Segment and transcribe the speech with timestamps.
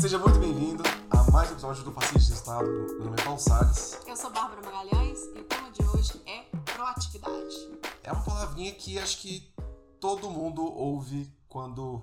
[0.00, 2.66] Seja muito bem-vindo a mais um episódio do Facilite de Estado.
[2.66, 3.98] Meu nome é Paulo Salles.
[4.06, 7.54] Eu sou Bárbara Magalhães e o tema de hoje é proatividade.
[8.02, 9.52] É uma palavrinha que acho que
[10.00, 12.02] todo mundo ouve quando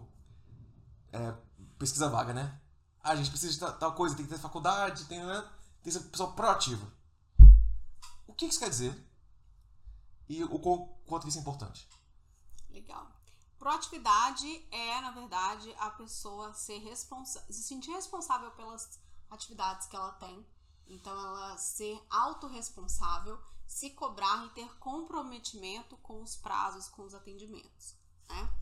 [1.12, 1.34] é,
[1.80, 2.62] pesquisa vaga, né?
[3.04, 5.42] Ah, a gente precisa de tal coisa, tem que ter faculdade, tem, né?
[5.82, 6.86] tem que ser pessoa proativa.
[8.28, 8.96] O que isso quer dizer?
[10.30, 10.60] E o
[11.08, 11.90] quanto isso é importante?
[12.70, 13.17] Legal.
[13.58, 19.00] Proatividade é, na verdade, a pessoa ser se sentir responsável pelas
[19.30, 20.46] atividades que ela tem.
[20.88, 27.96] Então, ela ser autorresponsável, se cobrar e ter comprometimento com os prazos, com os atendimentos.
[28.30, 28.54] Né?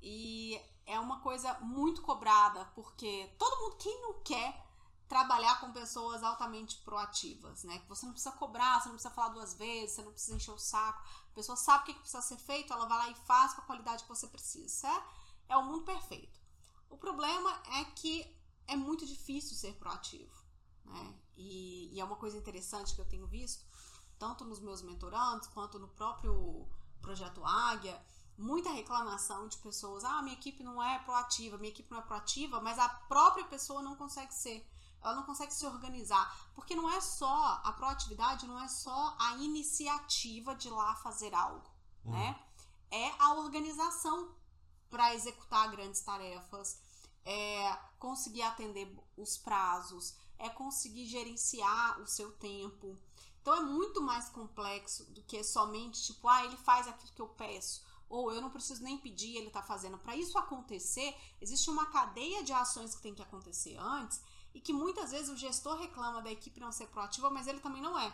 [0.00, 4.67] E é uma coisa muito cobrada, porque todo mundo, quem não quer
[5.08, 7.78] trabalhar com pessoas altamente proativas, né?
[7.78, 10.52] Que você não precisa cobrar, você não precisa falar duas vezes, você não precisa encher
[10.52, 11.02] o saco.
[11.30, 13.64] A pessoa sabe o que precisa ser feito, ela vai lá e faz com a
[13.64, 14.68] qualidade que você precisa.
[14.68, 15.18] certo?
[15.48, 16.38] é o mundo perfeito.
[16.90, 20.34] O problema é que é muito difícil ser proativo,
[20.84, 21.14] né?
[21.36, 23.64] E, e é uma coisa interessante que eu tenho visto,
[24.18, 26.68] tanto nos meus mentorandos quanto no próprio
[27.00, 28.00] projeto Águia,
[28.36, 32.60] muita reclamação de pessoas, ah, minha equipe não é proativa, minha equipe não é proativa,
[32.60, 34.68] mas a própria pessoa não consegue ser
[35.02, 39.36] ela não consegue se organizar, porque não é só a proatividade, não é só a
[39.36, 41.68] iniciativa de lá fazer algo,
[42.04, 42.12] uhum.
[42.12, 42.38] né?
[42.90, 44.34] É a organização
[44.90, 46.80] para executar grandes tarefas,
[47.24, 52.98] é conseguir atender os prazos, é conseguir gerenciar o seu tempo.
[53.42, 57.28] Então é muito mais complexo do que somente tipo, ah, ele faz aquilo que eu
[57.28, 59.98] peço ou eu não preciso nem pedir, ele está fazendo.
[59.98, 64.20] Para isso acontecer, existe uma cadeia de ações que tem que acontecer antes
[64.58, 67.80] e que muitas vezes o gestor reclama da equipe não ser proativa, mas ele também
[67.80, 68.12] não é.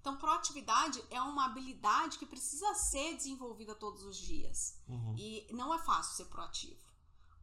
[0.00, 4.80] Então, proatividade é uma habilidade que precisa ser desenvolvida todos os dias.
[4.88, 5.14] Uhum.
[5.18, 6.80] E não é fácil ser proativo.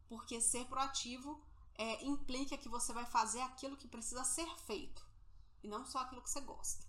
[0.08, 1.40] Porque ser proativo
[1.76, 5.06] é, implica que você vai fazer aquilo que precisa ser feito.
[5.62, 6.84] E não só aquilo que você gosta.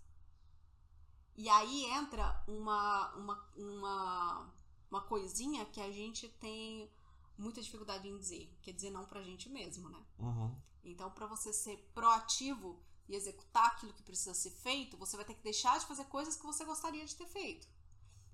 [1.37, 4.53] E aí entra uma, uma, uma,
[4.89, 6.91] uma coisinha que a gente tem
[7.37, 10.03] muita dificuldade em dizer, que é dizer não pra gente mesmo, né?
[10.17, 10.70] Uhum.
[10.83, 15.35] Então, para você ser proativo e executar aquilo que precisa ser feito, você vai ter
[15.35, 17.67] que deixar de fazer coisas que você gostaria de ter feito.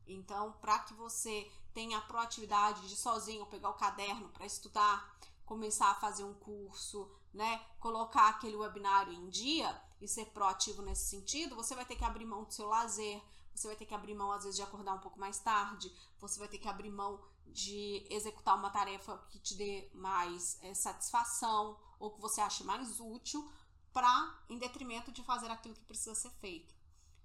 [0.06, 5.92] Então, para que você tenha a proatividade de sozinho pegar o caderno para estudar, começar
[5.92, 11.56] a fazer um curso, né, colocar aquele webinário em dia e ser proativo nesse sentido,
[11.56, 13.22] você vai ter que abrir mão do seu lazer,
[13.54, 16.40] você vai ter que abrir mão às vezes de acordar um pouco mais tarde, você
[16.40, 21.78] vai ter que abrir mão de executar uma tarefa que te dê mais é, satisfação
[22.00, 23.50] ou que você ache mais útil
[23.94, 26.76] para em detrimento de fazer aquilo que precisa ser feito.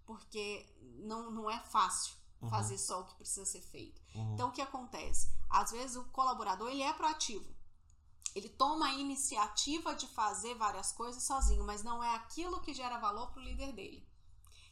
[0.04, 0.66] Porque
[0.98, 2.48] não, não é fácil uhum.
[2.48, 4.00] fazer só o que precisa ser feito.
[4.14, 4.34] Uhum.
[4.34, 5.28] Então o que acontece?
[5.48, 7.54] Às vezes o colaborador ele é proativo.
[8.34, 12.98] Ele toma a iniciativa de fazer várias coisas sozinho, mas não é aquilo que gera
[12.98, 14.08] valor para o líder dele.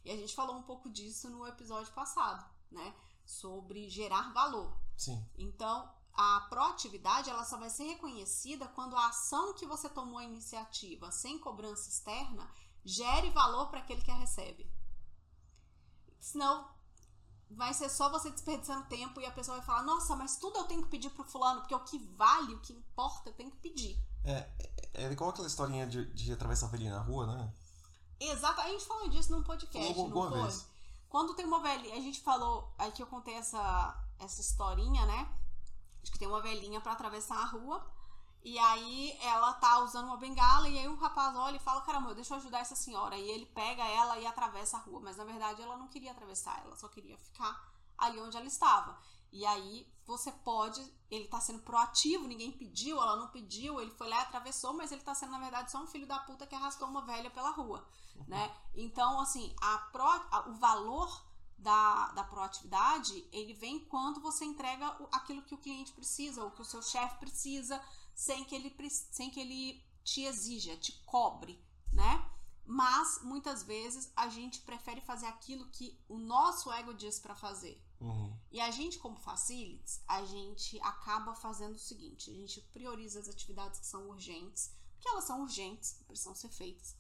[0.04, 2.94] E a gente falou um pouco disso no episódio passado, né?
[3.26, 4.74] Sobre gerar valor.
[4.96, 5.22] Sim.
[5.36, 10.24] Então, a proatividade ela só vai ser reconhecida quando a ação que você tomou a
[10.24, 12.46] iniciativa sem cobrança externa
[12.84, 14.70] gere valor para aquele que a recebe.
[16.20, 16.68] Senão,
[17.50, 20.64] vai ser só você desperdiçando tempo e a pessoa vai falar: Nossa, mas tudo eu
[20.64, 23.56] tenho que pedir pro fulano, porque o que vale, o que importa, eu tenho que
[23.56, 23.98] pedir.
[24.22, 24.46] É,
[24.92, 27.54] é, é igual aquela historinha de, de atravessar a velhinha na rua, né?
[28.20, 30.42] Exato, a gente falou disso num podcast, não foi?
[30.42, 30.66] Vez.
[31.08, 35.40] Quando tem uma velhinha, a gente falou, aí que eu contei essa, essa historinha, né?
[36.02, 37.84] Acho que tem uma velhinha para atravessar a rua.
[38.42, 42.14] E aí ela tá usando uma bengala e aí o rapaz olha e fala: "Caramba,
[42.14, 43.16] deixa eu ajudar essa senhora".
[43.16, 46.62] E ele pega ela e atravessa a rua, mas na verdade ela não queria atravessar,
[46.64, 48.98] ela só queria ficar ali onde ela estava.
[49.32, 54.08] E aí você pode, ele tá sendo proativo, ninguém pediu, ela não pediu, ele foi
[54.08, 56.54] lá e atravessou, mas ele tá sendo na verdade só um filho da puta que
[56.54, 57.86] arrastou uma velha pela rua,
[58.26, 58.50] né?
[58.72, 61.24] Então, assim, a pro, a, o valor
[61.60, 66.62] da, da proatividade, ele vem quando você entrega aquilo que o cliente precisa, ou que
[66.62, 67.80] o seu chefe precisa,
[68.14, 71.62] sem que ele, sem que ele te exija, te cobre,
[71.92, 72.30] né?
[72.64, 77.82] Mas muitas vezes a gente prefere fazer aquilo que o nosso ego diz para fazer.
[78.00, 78.34] Uhum.
[78.50, 83.28] E a gente, como facilities, a gente acaba fazendo o seguinte: a gente prioriza as
[83.28, 86.96] atividades que são urgentes, porque elas são urgentes, precisam ser feitas,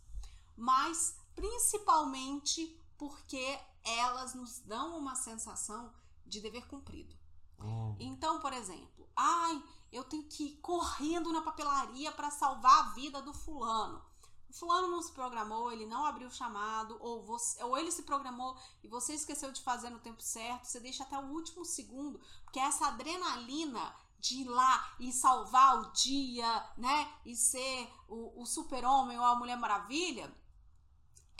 [0.56, 5.92] mas principalmente porque elas nos dão uma sensação
[6.26, 7.14] de dever cumprido.
[7.58, 7.96] Hum.
[7.98, 9.62] Então, por exemplo, ai,
[9.92, 14.02] eu tenho que ir correndo na papelaria para salvar a vida do fulano.
[14.48, 18.02] O fulano não se programou, ele não abriu o chamado, ou, você, ou ele se
[18.02, 22.20] programou e você esqueceu de fazer no tempo certo, você deixa até o último segundo,
[22.44, 27.10] porque essa adrenalina de ir lá e salvar o dia, né?
[27.24, 30.30] E ser o, o super-homem ou a Mulher Maravilha,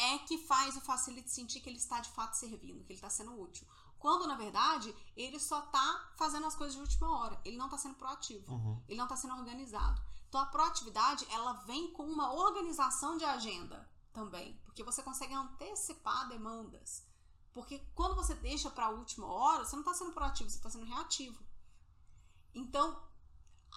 [0.01, 3.11] é que faz o facilite sentir que ele está de fato servindo, que ele está
[3.11, 3.67] sendo útil.
[3.99, 7.39] Quando, na verdade, ele só está fazendo as coisas de última hora.
[7.45, 8.51] Ele não está sendo proativo.
[8.51, 8.83] Uhum.
[8.89, 10.01] Ele não está sendo organizado.
[10.27, 14.59] Então, a proatividade, ela vem com uma organização de agenda também.
[14.65, 17.07] Porque você consegue antecipar demandas.
[17.53, 20.71] Porque quando você deixa para a última hora, você não está sendo proativo, você está
[20.71, 21.45] sendo reativo.
[22.55, 23.03] Então,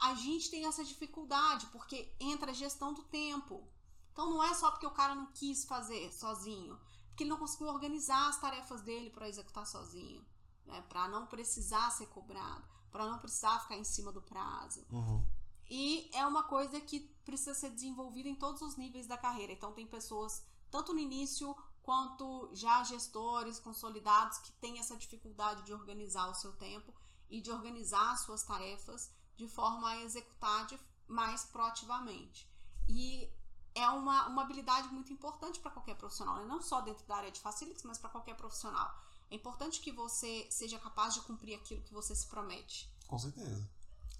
[0.01, 3.67] a gente tem essa dificuldade, porque entra a gestão do tempo.
[4.13, 7.67] Então, não é só porque o cara não quis fazer sozinho, porque ele não conseguiu
[7.67, 10.23] organizar as tarefas dele para executar sozinho,
[10.65, 10.81] né?
[10.87, 14.85] para não precisar ser cobrado, para não precisar ficar em cima do prazo.
[14.91, 15.25] Uhum.
[15.67, 19.51] E é uma coisa que precisa ser desenvolvida em todos os níveis da carreira.
[19.51, 25.73] Então, tem pessoas, tanto no início quanto já gestores consolidados, que têm essa dificuldade de
[25.73, 26.93] organizar o seu tempo
[27.29, 30.67] e de organizar as suas tarefas de forma a executar
[31.07, 32.47] mais proativamente.
[32.87, 33.29] E
[33.75, 36.45] é uma, uma habilidade muito importante para qualquer profissional, né?
[36.45, 38.95] não só dentro da área de facilities, mas para qualquer profissional.
[39.31, 42.91] É importante que você seja capaz de cumprir aquilo que você se promete.
[43.07, 43.67] Com certeza.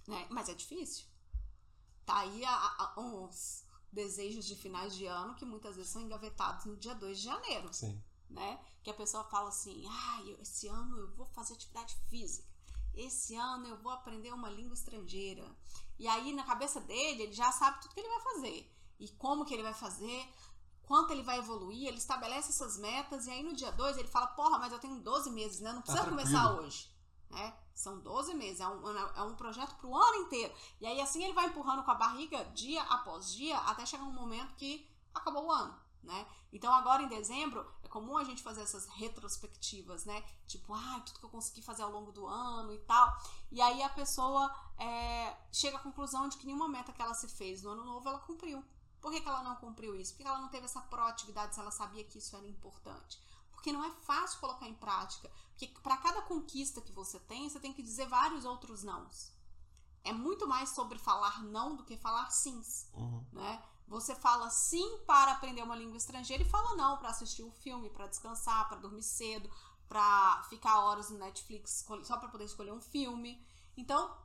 [0.07, 0.27] Né?
[0.29, 1.05] Mas é difícil.
[2.05, 6.65] Tá aí a, a, uns desejos de finais de ano que muitas vezes são engavetados
[6.65, 7.71] no dia 2 de janeiro.
[7.71, 8.01] Sim.
[8.29, 8.59] Né?
[8.81, 12.51] Que a pessoa fala assim: ah, eu, esse ano eu vou fazer atividade física.
[12.95, 15.45] Esse ano eu vou aprender uma língua estrangeira.
[15.97, 18.72] E aí, na cabeça dele, ele já sabe tudo que ele vai fazer.
[19.03, 20.25] E como que ele vai fazer,
[20.83, 23.27] quanto ele vai evoluir, ele estabelece essas metas.
[23.27, 25.73] E aí, no dia 2, ele fala: porra, mas eu tenho 12 meses, né?
[25.73, 26.89] Não precisa Tá começar hoje.
[27.29, 27.53] Né?
[27.75, 30.53] São 12 meses, é um, é um projeto pro ano inteiro.
[30.79, 34.13] E aí, assim, ele vai empurrando com a barriga dia após dia até chegar um
[34.13, 35.75] momento que acabou o ano.
[36.03, 36.27] Né?
[36.51, 40.21] Então, agora em dezembro, é comum a gente fazer essas retrospectivas, né?
[40.45, 43.17] Tipo, ah, tudo que eu consegui fazer ao longo do ano e tal.
[43.51, 47.27] E aí a pessoa é, chega à conclusão de que nenhuma meta que ela se
[47.29, 48.63] fez no ano novo ela cumpriu.
[49.03, 50.13] Por que, que ela não cumpriu isso?
[50.13, 53.21] Porque ela não teve essa proatividade se ela sabia que isso era importante.
[53.51, 55.29] Porque não é fácil colocar em prática.
[55.49, 59.33] Porque para cada conquista que você tem, você tem que dizer vários outros nãos.
[60.05, 63.25] É muito mais sobre falar não do que falar sims, Uhum.
[63.33, 63.61] né?
[63.89, 67.89] Você fala sim para aprender uma língua estrangeira e fala não para assistir um filme,
[67.89, 69.51] para descansar, para dormir cedo,
[69.89, 73.45] para ficar horas no Netflix só para poder escolher um filme.
[73.75, 74.17] Então,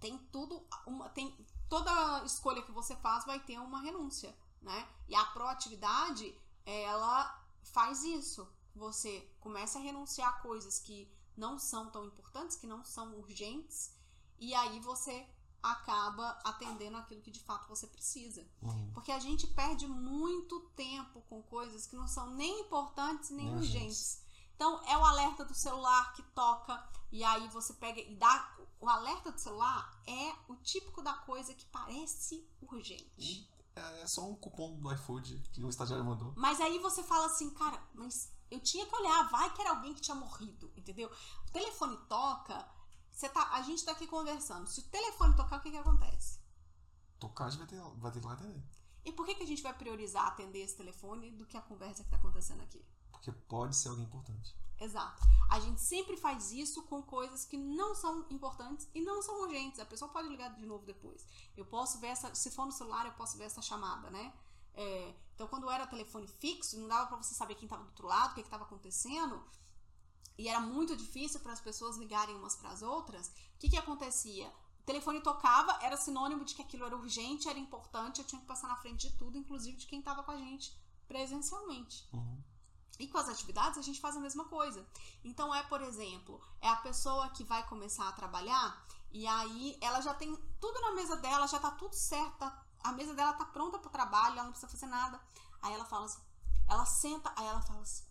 [0.00, 1.36] tem tudo, uma, tem
[1.72, 4.86] toda escolha que você faz vai ter uma renúncia, né?
[5.08, 8.46] E a proatividade, ela faz isso.
[8.74, 13.90] Você começa a renunciar a coisas que não são tão importantes, que não são urgentes,
[14.38, 15.26] e aí você
[15.62, 18.46] acaba atendendo aquilo que de fato você precisa.
[18.60, 18.90] Uhum.
[18.92, 23.56] Porque a gente perde muito tempo com coisas que não são nem importantes nem, Nem
[23.56, 24.21] urgentes.
[24.62, 26.80] Então, é o alerta do celular que toca
[27.10, 28.56] e aí você pega e dá.
[28.80, 33.12] O alerta do celular é o típico da coisa que parece urgente.
[33.18, 36.32] E é só um cupom do iFood que o estagiário mandou.
[36.36, 39.94] Mas aí você fala assim, cara, mas eu tinha que olhar, vai que era alguém
[39.94, 41.10] que tinha morrido, entendeu?
[41.48, 42.64] O telefone toca,
[43.10, 44.68] você tá, a gente tá aqui conversando.
[44.68, 46.38] Se o telefone tocar, o que que acontece?
[47.18, 48.62] Tocar, a gente vai ter, vai ter que lá atender.
[49.04, 52.04] E por que, que a gente vai priorizar atender esse telefone do que a conversa
[52.04, 52.80] que tá acontecendo aqui?
[53.22, 54.52] Porque pode ser alguém importante.
[54.80, 55.22] Exato.
[55.48, 59.78] A gente sempre faz isso com coisas que não são importantes e não são urgentes.
[59.78, 61.24] A pessoa pode ligar de novo depois.
[61.56, 62.34] Eu posso ver essa.
[62.34, 64.32] Se for no celular, eu posso ver essa chamada, né?
[64.74, 68.08] É, então, quando era telefone fixo, não dava pra você saber quem tava do outro
[68.08, 69.40] lado, o que estava acontecendo.
[70.36, 73.28] E era muito difícil para as pessoas ligarem umas para as outras.
[73.28, 74.48] O que, que acontecia?
[74.80, 78.48] O telefone tocava, era sinônimo de que aquilo era urgente, era importante, eu tinha que
[78.48, 80.76] passar na frente de tudo, inclusive de quem estava com a gente
[81.06, 82.08] presencialmente.
[82.12, 82.42] Uhum.
[83.02, 84.86] E com as atividades a gente faz a mesma coisa.
[85.24, 90.00] Então é, por exemplo, é a pessoa que vai começar a trabalhar e aí ela
[90.00, 93.44] já tem tudo na mesa dela, já tá tudo certo, tá- a mesa dela tá
[93.44, 95.20] pronta pro trabalho, ela não precisa fazer nada.
[95.60, 96.22] Aí ela fala assim,
[96.68, 98.04] ela senta, aí ela fala assim: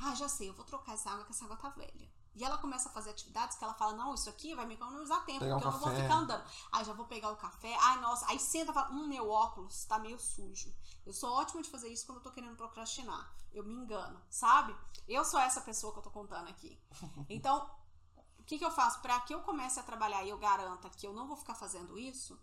[0.00, 2.10] "Ah, já sei, eu vou trocar essa água, que essa água tá velha".
[2.34, 5.24] E ela começa a fazer atividades que ela fala: "Não, isso aqui vai me economizar
[5.24, 6.02] tempo, Pegar um porque eu não vou café.
[6.02, 6.44] ficar andando".
[6.72, 7.76] Aí já vou pegar o café.
[7.80, 10.74] Ai, nossa, aí senta e fala: "Hum, meu óculos tá meio sujo".
[11.06, 13.32] Eu sou ótima de fazer isso quando eu tô querendo procrastinar.
[13.52, 14.74] Eu me engano, sabe?
[15.06, 16.80] Eu sou essa pessoa que eu tô contando aqui.
[17.28, 17.70] Então,
[18.38, 19.00] o que, que eu faço?
[19.00, 21.98] Para que eu comece a trabalhar e eu garanta que eu não vou ficar fazendo
[21.98, 22.38] isso,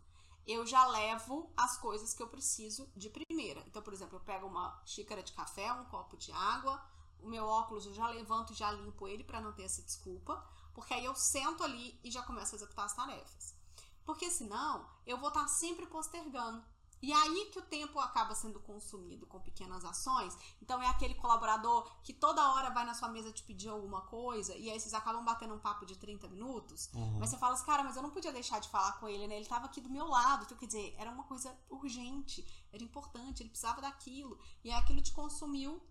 [0.48, 3.62] eu já levo as coisas que eu preciso de primeira.
[3.68, 6.84] Então, por exemplo, eu pego uma xícara de café, um copo de água,
[7.22, 10.44] o meu óculos eu já levanto e já limpo ele para não ter essa desculpa,
[10.74, 13.56] porque aí eu sento ali e já começo a executar as tarefas.
[14.04, 16.64] Porque senão eu vou estar sempre postergando.
[17.02, 20.38] E aí que o tempo acaba sendo consumido com pequenas ações.
[20.62, 24.56] Então é aquele colaborador que toda hora vai na sua mesa te pedir alguma coisa
[24.56, 26.90] e aí vocês acabam batendo um papo de 30 minutos.
[26.94, 27.18] Uhum.
[27.20, 29.36] Mas você fala assim, cara, mas eu não podia deixar de falar com ele, né?
[29.36, 30.44] Ele tava aqui do meu lado.
[30.44, 34.38] Então, quer dizer, era uma coisa urgente, era importante, ele precisava daquilo.
[34.64, 35.82] E aí aquilo te consumiu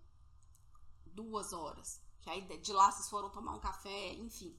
[1.13, 2.01] duas horas.
[2.21, 4.57] Que aí de lá vocês foram tomar um café, enfim.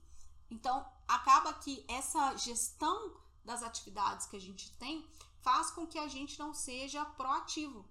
[0.50, 5.09] Então, acaba que essa gestão das atividades que a gente tem
[5.40, 7.85] faz com que a gente não seja proativo.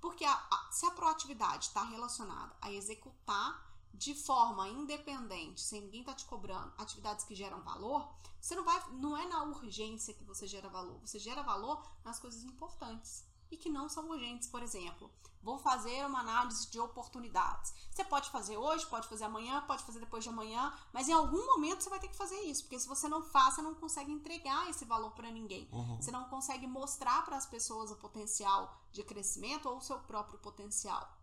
[0.00, 6.00] Porque a, a, se a proatividade está relacionada a executar de forma independente, sem ninguém
[6.00, 8.08] estar tá te cobrando, atividades que geram valor,
[8.40, 12.20] você não vai, não é na urgência que você gera valor, você gera valor nas
[12.20, 14.48] coisas importantes e que não são urgentes.
[14.48, 15.10] Por exemplo,
[15.42, 17.72] vou fazer uma análise de oportunidades.
[17.90, 21.44] Você pode fazer hoje, pode fazer amanhã, pode fazer depois de amanhã, mas em algum
[21.46, 24.12] momento você vai ter que fazer isso, porque se você não faz, você não consegue
[24.12, 25.68] entregar esse valor para ninguém.
[25.72, 25.96] Uhum.
[26.00, 30.38] Você não consegue mostrar para as pessoas o potencial de crescimento ou o seu próprio
[30.38, 31.16] potencial.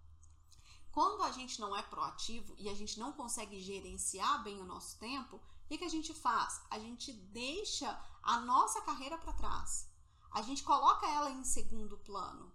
[0.91, 4.97] Quando a gente não é proativo e a gente não consegue gerenciar bem o nosso
[4.97, 6.61] tempo, o que, que a gente faz?
[6.69, 9.93] A gente deixa a nossa carreira para trás
[10.35, 12.51] a gente coloca ela em segundo plano.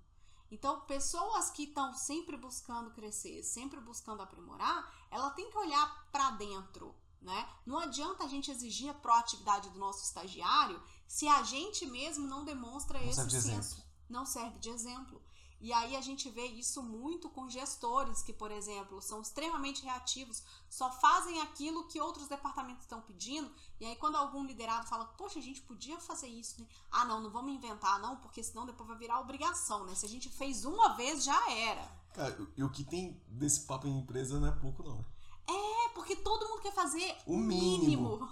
[0.50, 6.32] Então, pessoas que estão sempre buscando crescer, sempre buscando aprimorar, ela tem que olhar para
[6.32, 7.48] dentro, né?
[7.64, 12.44] Não adianta a gente exigir a proatividade do nosso estagiário se a gente mesmo não
[12.44, 13.36] demonstra não esse senso.
[13.36, 13.84] exemplo.
[14.10, 15.22] Não serve de exemplo.
[15.60, 20.42] E aí a gente vê isso muito com gestores que, por exemplo, são extremamente reativos,
[20.70, 23.52] só fazem aquilo que outros departamentos estão pedindo.
[23.78, 26.66] E aí quando algum liderado fala, poxa, a gente podia fazer isso, né?
[26.90, 29.94] Ah, não, não vamos inventar, não, porque senão depois vai virar obrigação, né?
[29.94, 32.00] Se a gente fez uma vez, já era.
[32.14, 35.04] Cara, e o que tem desse papo em empresa não é pouco, não.
[35.46, 38.28] É, porque todo mundo quer fazer O mínimo.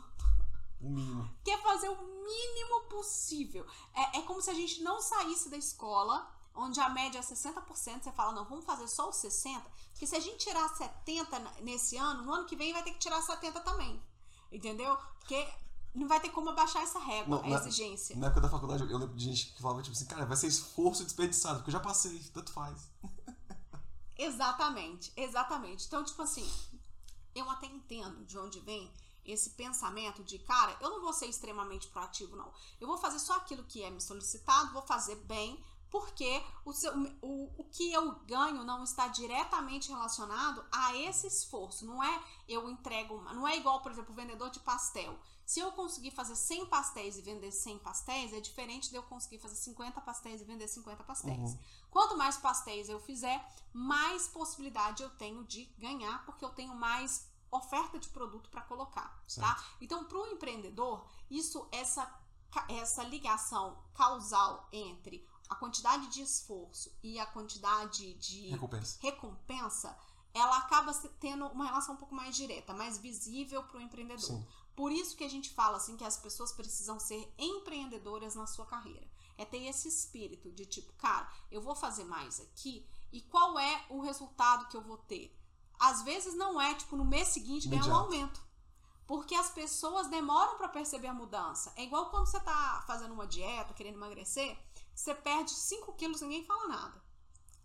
[0.81, 1.31] O mínimo.
[1.45, 3.67] Quer fazer o mínimo possível.
[3.93, 8.03] É, é como se a gente não saísse da escola onde a média é 60%,
[8.03, 9.63] você fala, não, vamos fazer só os 60%,
[9.93, 10.69] porque se a gente tirar
[11.07, 14.03] 70% nesse ano, no ano que vem vai ter que tirar 70% também.
[14.51, 14.97] Entendeu?
[15.21, 15.47] Porque
[15.95, 18.17] não vai ter como abaixar essa régua, Não, a na- exigência.
[18.17, 20.47] Na época da faculdade, eu lembro de gente que falava, tipo assim, cara, vai ser
[20.49, 22.91] esforço desperdiçado, porque eu já passei, tanto faz.
[24.17, 25.87] Exatamente, exatamente.
[25.87, 26.49] Então, tipo assim,
[27.35, 28.93] eu até entendo de onde vem
[29.25, 32.51] esse pensamento de, cara, eu não vou ser extremamente proativo, não.
[32.81, 36.93] Eu vou fazer só aquilo que é me solicitado, vou fazer bem, porque o, seu,
[37.23, 41.87] o, o que eu ganho não está diretamente relacionado a esse esforço.
[41.87, 43.21] Não é eu entrego.
[43.23, 45.19] Não é igual, por exemplo, o vendedor de pastel.
[45.47, 49.39] Se eu conseguir fazer 100 pastéis e vender 100 pastéis, é diferente de eu conseguir
[49.39, 51.53] fazer 50 pastéis e vender 50 pastéis.
[51.53, 51.59] Uhum.
[51.91, 53.43] Quanto mais pastéis eu fizer,
[53.73, 59.23] mais possibilidade eu tenho de ganhar, porque eu tenho mais oferta de produto para colocar,
[59.37, 59.65] tá?
[59.81, 62.07] Então, para o empreendedor, isso essa
[62.69, 68.99] essa ligação causal entre a quantidade de esforço e a quantidade de Recompensa.
[69.01, 69.99] recompensa,
[70.35, 74.21] ela acaba tendo uma relação um pouco mais direta, mais visível para o empreendedor.
[74.21, 74.47] Sim.
[74.77, 78.65] Por isso que a gente fala assim que as pessoas precisam ser empreendedoras na sua
[78.67, 79.07] carreira.
[79.37, 83.87] É ter esse espírito de tipo, cara, eu vou fazer mais aqui e qual é
[83.89, 85.37] o resultado que eu vou ter?
[85.79, 88.41] Às vezes não é tipo no mês seguinte ganhar um aumento.
[89.07, 91.73] Porque as pessoas demoram para perceber a mudança.
[91.77, 94.57] É igual quando você tá fazendo uma dieta, querendo emagrecer,
[94.99, 97.03] você perde 5 quilos e ninguém fala nada.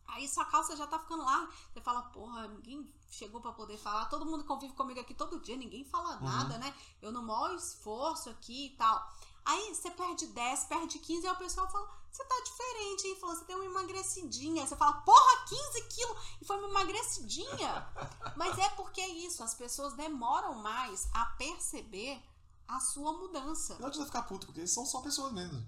[0.05, 1.49] Aí sua calça já tá ficando lá.
[1.73, 4.05] Você fala, porra, ninguém chegou pra poder falar.
[4.05, 6.71] Todo mundo convive comigo aqui todo dia, ninguém fala nada, né?
[7.01, 9.11] Eu no maior esforço aqui e tal.
[9.43, 13.17] Aí você perde 10, perde 15, aí o pessoal fala, você tá diferente, hein?
[13.19, 14.61] Falou, você tem uma emagrecidinha.
[14.61, 17.87] Aí você fala, porra, 15 quilos e foi uma emagrecidinha.
[18.35, 22.21] Mas é porque é isso, as pessoas demoram mais a perceber
[22.67, 23.75] a sua mudança.
[23.79, 25.67] Não adianta ficar puto, porque eles são só pessoas mesmo.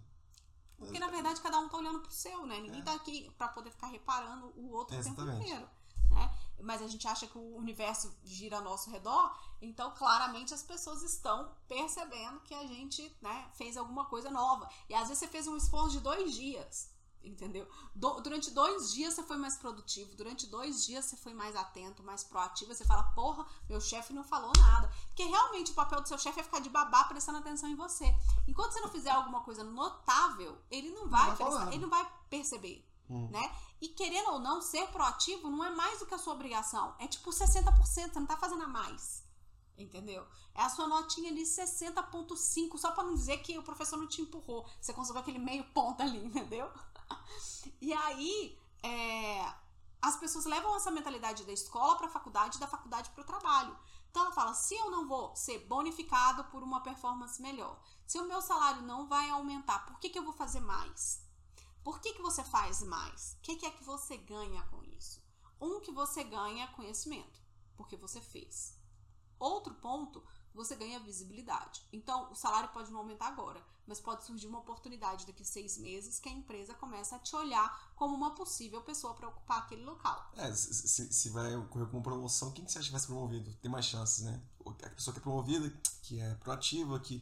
[0.78, 2.60] Porque na verdade cada um tá olhando pro seu, né?
[2.60, 5.44] Ninguém tá aqui pra poder ficar reparando o outro o tempo Exatamente.
[5.50, 5.70] inteiro.
[6.12, 6.38] Né?
[6.62, 11.02] Mas a gente acha que o universo gira ao nosso redor, então claramente as pessoas
[11.04, 14.70] estão percebendo que a gente né, fez alguma coisa nova.
[14.90, 16.95] E às vezes você fez um esforço de dois dias.
[17.26, 17.68] Entendeu?
[17.96, 22.04] Do- durante dois dias você foi mais produtivo, durante dois dias você foi mais atento,
[22.04, 22.74] mais proativo.
[22.74, 24.88] Você fala, porra, meu chefe não falou nada.
[25.08, 28.06] Porque realmente o papel do seu chefe é ficar de babá prestando atenção em você.
[28.48, 31.90] Enquanto você não fizer alguma coisa notável, ele não vai, vai falar prestar- ele não
[31.90, 32.88] vai perceber.
[33.10, 33.28] Hum.
[33.32, 33.56] Né?
[33.82, 36.96] E querendo ou não, ser proativo não é mais do que a sua obrigação.
[37.00, 39.24] É tipo 60%, você não tá fazendo a mais.
[39.78, 40.26] Entendeu?
[40.54, 44.22] É a sua notinha ali 60.5, só pra não dizer que o professor não te
[44.22, 44.66] empurrou.
[44.80, 46.72] Você conseguiu aquele meio ponto ali, entendeu?
[47.82, 49.54] E aí, é,
[50.02, 53.78] as pessoas levam essa mentalidade da escola para a faculdade da faculdade para o trabalho.
[54.10, 58.28] Então ela fala: se eu não vou ser bonificado por uma performance melhor, se o
[58.28, 61.26] meu salário não vai aumentar, por que, que eu vou fazer mais?
[61.84, 63.34] Por que, que você faz mais?
[63.34, 65.22] O que, que é que você ganha com isso?
[65.60, 67.42] Um que você ganha conhecimento,
[67.76, 68.80] porque você fez.
[69.40, 70.24] Outro ponto,
[70.56, 71.82] você ganha visibilidade.
[71.92, 75.78] Então, o salário pode não aumentar agora, mas pode surgir uma oportunidade daqui a seis
[75.78, 79.84] meses que a empresa começa a te olhar como uma possível pessoa para ocupar aquele
[79.84, 80.32] local.
[80.38, 83.08] É, se, se vai ocorrer com uma promoção, quem que você acha que vai ser
[83.08, 83.54] promovido?
[83.62, 84.42] Tem mais chances, né?
[84.66, 85.70] A pessoa que é promovida,
[86.02, 87.22] que é proativa, que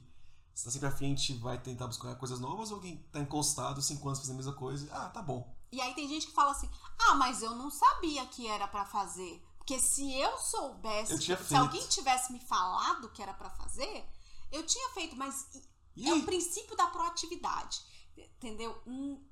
[0.53, 4.19] está sempre à frente, vai tentar buscar coisas novas, ou alguém está encostado cinco anos
[4.19, 4.87] fazendo a mesma coisa?
[4.93, 5.53] Ah, tá bom.
[5.71, 8.85] E aí tem gente que fala assim: ah, mas eu não sabia que era para
[8.85, 9.43] fazer.
[9.65, 14.05] Porque se eu soubesse, eu se alguém tivesse me falado que era para fazer,
[14.51, 15.47] eu tinha feito, mas
[15.95, 17.81] e é o princípio da proatividade.
[18.17, 18.81] Entendeu?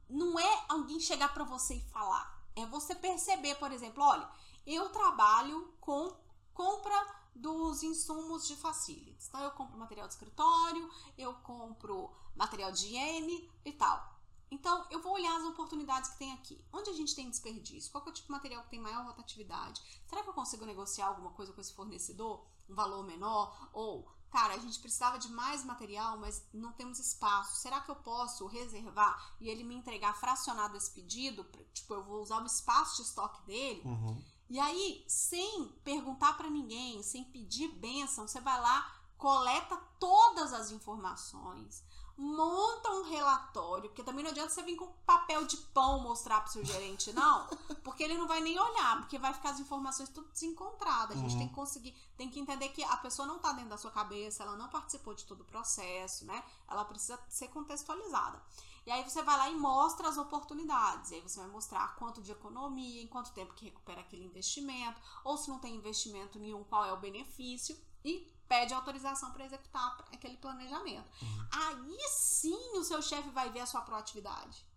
[0.10, 2.42] Não é alguém chegar para você e falar.
[2.56, 4.28] É você perceber, por exemplo, olha,
[4.66, 6.16] eu trabalho com
[6.54, 9.28] compra dos insumos de facilities.
[9.28, 14.11] Então, eu compro material de escritório, eu compro material de higiene e tal.
[14.52, 16.62] Então, eu vou olhar as oportunidades que tem aqui.
[16.74, 17.90] Onde a gente tem desperdício?
[17.90, 19.82] Qual é o tipo de material que tem maior rotatividade?
[20.06, 22.46] Será que eu consigo negociar alguma coisa com esse fornecedor?
[22.70, 23.70] Um valor menor?
[23.72, 27.62] Ou, cara, a gente precisava de mais material, mas não temos espaço.
[27.62, 31.46] Será que eu posso reservar e ele me entregar fracionado esse pedido?
[31.74, 33.82] Tipo, eu vou usar o espaço de estoque dele?
[33.86, 34.22] Uhum.
[34.50, 40.72] E aí, sem perguntar para ninguém, sem pedir bênção, você vai lá, coleta todas as
[40.72, 41.82] informações
[42.18, 46.52] monta um relatório, porque também não adianta você vir com papel de pão mostrar pro
[46.52, 47.48] seu gerente, não,
[47.84, 51.18] porque ele não vai nem olhar, porque vai ficar as informações tudo desencontradas.
[51.18, 51.40] A gente uhum.
[51.40, 54.44] tem que conseguir, tem que entender que a pessoa não tá dentro da sua cabeça,
[54.44, 56.44] ela não participou de todo o processo, né?
[56.68, 58.42] Ela precisa ser contextualizada.
[58.86, 61.12] E aí você vai lá e mostra as oportunidades.
[61.12, 65.00] E aí você vai mostrar quanto de economia, em quanto tempo que recupera aquele investimento,
[65.24, 67.78] ou se não tem investimento nenhum, qual é o benefício.
[68.04, 71.10] E pede autorização para executar aquele planejamento.
[71.22, 71.48] Uhum.
[71.54, 74.68] Aí sim o seu chefe vai ver a sua proatividade.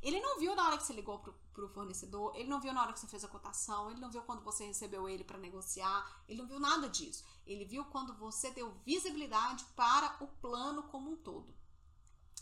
[0.00, 2.80] Ele não viu na hora que você ligou pro, pro fornecedor, ele não viu na
[2.80, 6.24] hora que você fez a cotação, ele não viu quando você recebeu ele para negociar,
[6.26, 7.22] ele não viu nada disso.
[7.46, 11.54] Ele viu quando você deu visibilidade para o plano como um todo.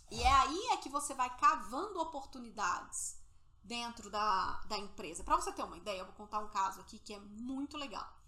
[0.08, 3.18] E é aí é que você vai cavando oportunidades
[3.64, 5.24] dentro da, da empresa.
[5.24, 8.19] Para você ter uma ideia, eu vou contar um caso aqui que é muito legal.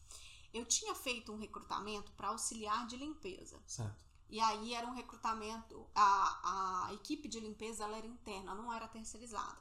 [0.52, 3.60] Eu tinha feito um recrutamento para auxiliar de limpeza.
[3.66, 4.04] Certo.
[4.28, 8.88] E aí era um recrutamento, a, a equipe de limpeza ela era interna, não era
[8.88, 9.58] terceirizada.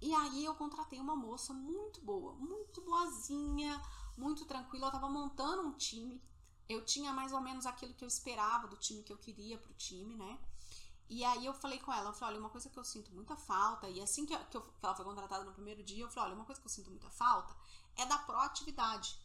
[0.00, 3.80] E aí eu contratei uma moça muito boa, muito boazinha,
[4.16, 4.86] muito tranquila.
[4.86, 6.22] Eu tava montando um time.
[6.68, 9.74] Eu tinha mais ou menos aquilo que eu esperava do time que eu queria pro
[9.74, 10.38] time, né?
[11.08, 13.36] E aí eu falei com ela, eu falei, olha, uma coisa que eu sinto muita
[13.36, 16.36] falta, e assim que, eu, que, ela foi contratada no primeiro dia, eu falei, olha,
[16.36, 17.52] uma coisa que eu sinto muita falta
[17.96, 19.18] é da proatividade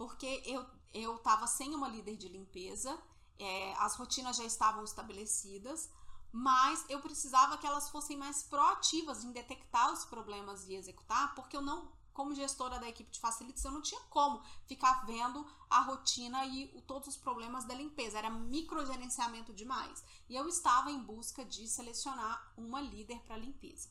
[0.00, 2.98] porque eu, eu tava sem uma líder de limpeza,
[3.38, 5.90] é, as rotinas já estavam estabelecidas,
[6.32, 11.54] mas eu precisava que elas fossem mais proativas em detectar os problemas e executar, porque
[11.54, 15.80] eu não, como gestora da equipe de facilities, eu não tinha como ficar vendo a
[15.80, 20.02] rotina e o, todos os problemas da limpeza, era microgerenciamento demais.
[20.30, 23.90] E eu estava em busca de selecionar uma líder para limpeza.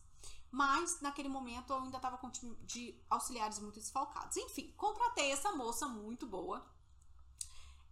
[0.52, 4.36] Mas naquele momento eu ainda estava com time de auxiliares muito desfalcados.
[4.38, 6.66] Enfim, contratei essa moça muito boa.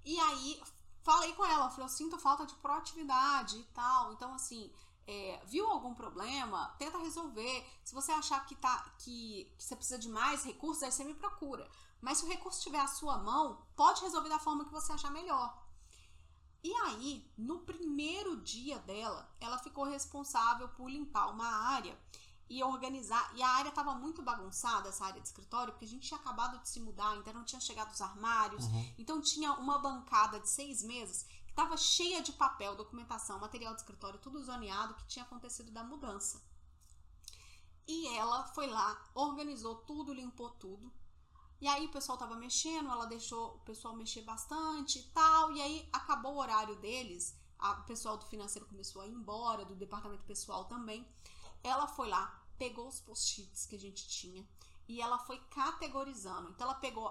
[0.03, 0.61] E aí
[1.03, 4.11] falei com ela, falei, eu sinto falta de proatividade e tal.
[4.13, 4.71] Então, assim,
[5.07, 7.65] é, viu algum problema, tenta resolver.
[7.83, 11.13] Se você achar que, tá, que, que, você precisa de mais recursos, aí você me
[11.13, 11.69] procura.
[12.01, 15.09] Mas se o recurso estiver à sua mão, pode resolver da forma que você achar
[15.09, 15.65] melhor.
[16.61, 21.97] E aí, no primeiro dia dela, ela ficou responsável por limpar uma área
[22.49, 23.31] e organizar.
[23.35, 26.61] E a área estava muito bagunçada, essa área de escritório, porque a gente tinha acabado
[26.61, 28.65] de se mudar, então não tinha chegado os armários.
[28.65, 28.93] Uhum.
[28.97, 33.81] Então tinha uma bancada de seis meses que estava cheia de papel, documentação, material de
[33.81, 36.41] escritório, tudo zoneado que tinha acontecido da mudança.
[37.87, 40.91] E ela foi lá, organizou tudo, limpou tudo.
[41.59, 45.51] E aí o pessoal tava mexendo, ela deixou o pessoal mexer bastante e tal.
[45.53, 47.35] E aí acabou o horário deles.
[47.57, 51.07] A, o pessoal do financeiro começou a ir embora, do departamento pessoal também.
[51.67, 54.47] Ela foi lá, pegou os post-its que a gente tinha
[54.87, 56.49] e ela foi categorizando.
[56.49, 57.07] Então ela pegou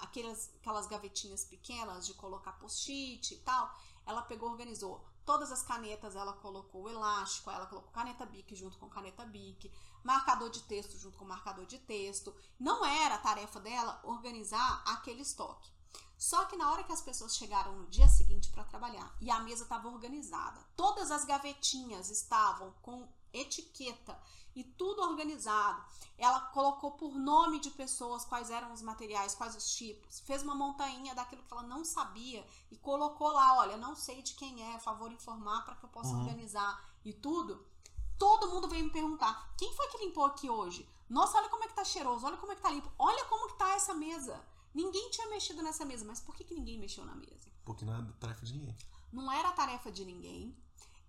[0.00, 3.74] aquelas, aquelas gavetinhas pequenas de colocar post-it e tal.
[4.06, 8.78] Ela pegou, organizou todas as canetas, ela colocou o elástico, ela colocou caneta Bic junto
[8.78, 12.34] com caneta Bic, marcador de texto junto com marcador de texto.
[12.58, 15.72] Não era a tarefa dela organizar aquele estoque.
[16.16, 19.40] Só que na hora que as pessoas chegaram no dia seguinte para trabalhar e a
[19.40, 24.18] mesa estava organizada, todas as gavetinhas estavam com etiqueta
[24.54, 25.84] e tudo organizado.
[26.16, 30.54] Ela colocou por nome de pessoas quais eram os materiais, quais os tipos, fez uma
[30.54, 34.78] montanha daquilo que ela não sabia e colocou lá, olha, não sei de quem é,
[34.78, 36.20] favor informar para que eu possa uhum.
[36.20, 37.66] organizar e tudo.
[38.16, 40.88] Todo mundo veio me perguntar: quem foi que limpou aqui hoje?
[41.08, 43.48] Nossa, olha como é que tá cheiroso, olha como é que tá limpo, olha como
[43.48, 44.40] que tá essa mesa.
[44.72, 47.52] Ninguém tinha mexido nessa mesa, mas por que, que ninguém mexeu na mesa?
[47.64, 48.76] Porque não é tarefa de ninguém.
[49.12, 50.56] Não era tarefa de ninguém.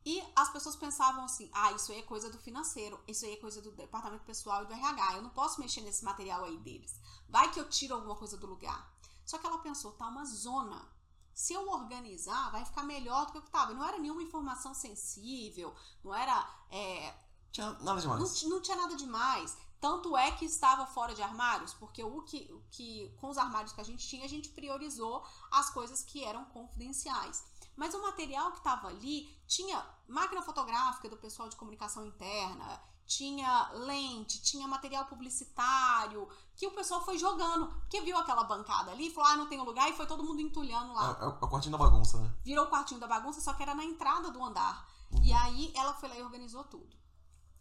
[0.05, 3.37] E as pessoas pensavam assim: ah, isso aí é coisa do financeiro, isso aí é
[3.37, 6.95] coisa do departamento pessoal e do RH, eu não posso mexer nesse material aí deles.
[7.27, 8.93] Vai que eu tiro alguma coisa do lugar.
[9.25, 10.93] Só que ela pensou: tá uma zona.
[11.33, 13.73] Se eu organizar, vai ficar melhor do que o que estava.
[13.73, 16.47] Não era nenhuma informação sensível, não era.
[16.69, 17.13] É,
[17.51, 18.43] tinha nada demais.
[18.43, 19.57] Não, não tinha nada demais.
[19.81, 23.73] Tanto é que estava fora de armários, porque o que, o que com os armários
[23.73, 27.43] que a gente tinha, a gente priorizou as coisas que eram confidenciais.
[27.75, 33.69] Mas o material que estava ali tinha máquina fotográfica do pessoal de comunicação interna, tinha
[33.73, 37.67] lente, tinha material publicitário, que o pessoal foi jogando.
[37.67, 40.93] Porque viu aquela bancada ali, falou, ah, não tem lugar, e foi todo mundo entulhando
[40.93, 41.17] lá.
[41.19, 42.33] É, é, o quartinho da bagunça, né?
[42.43, 44.89] Virou o quartinho da bagunça, só que era na entrada do andar.
[45.11, 45.23] Uhum.
[45.23, 46.95] E aí ela foi lá e organizou tudo.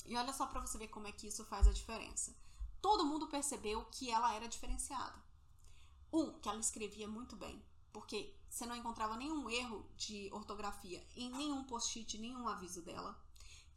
[0.07, 2.35] E olha só para você ver como é que isso faz a diferença.
[2.81, 5.14] Todo mundo percebeu que ela era diferenciada.
[6.12, 7.61] Um, que ela escrevia muito bem,
[7.92, 13.21] porque você não encontrava nenhum erro de ortografia em nenhum post-it, nenhum aviso dela.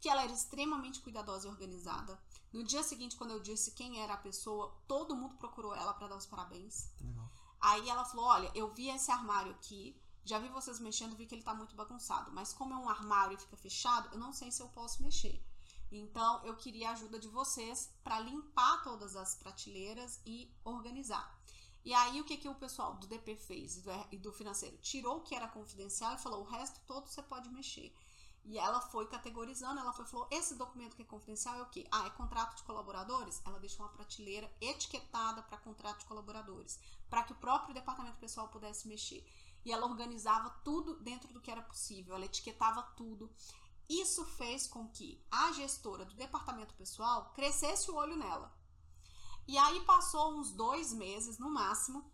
[0.00, 2.16] Que ela era extremamente cuidadosa e organizada.
[2.52, 6.06] No dia seguinte, quando eu disse quem era a pessoa, todo mundo procurou ela para
[6.06, 6.88] dar os parabéns.
[7.00, 7.28] Uhum.
[7.60, 11.34] Aí ela falou: Olha, eu vi esse armário aqui, já vi vocês mexendo, vi que
[11.34, 12.30] ele tá muito bagunçado.
[12.30, 15.44] Mas como é um armário e fica fechado, eu não sei se eu posso mexer.
[15.90, 21.36] Então, eu queria a ajuda de vocês para limpar todas as prateleiras e organizar.
[21.84, 24.76] E aí, o que, que o pessoal do DP fez e do financeiro?
[24.78, 27.94] Tirou o que era confidencial e falou: o resto todo você pode mexer.
[28.44, 31.86] E ela foi categorizando, ela foi, falou: esse documento que é confidencial é o quê?
[31.90, 33.42] Ah, é contrato de colaboradores?
[33.44, 36.78] Ela deixou uma prateleira etiquetada para contrato de colaboradores,
[37.10, 39.24] para que o próprio departamento pessoal pudesse mexer.
[39.64, 43.30] E ela organizava tudo dentro do que era possível, ela etiquetava tudo.
[43.88, 48.54] Isso fez com que a gestora do departamento pessoal crescesse o olho nela.
[49.48, 52.04] E aí passou uns dois meses no máximo,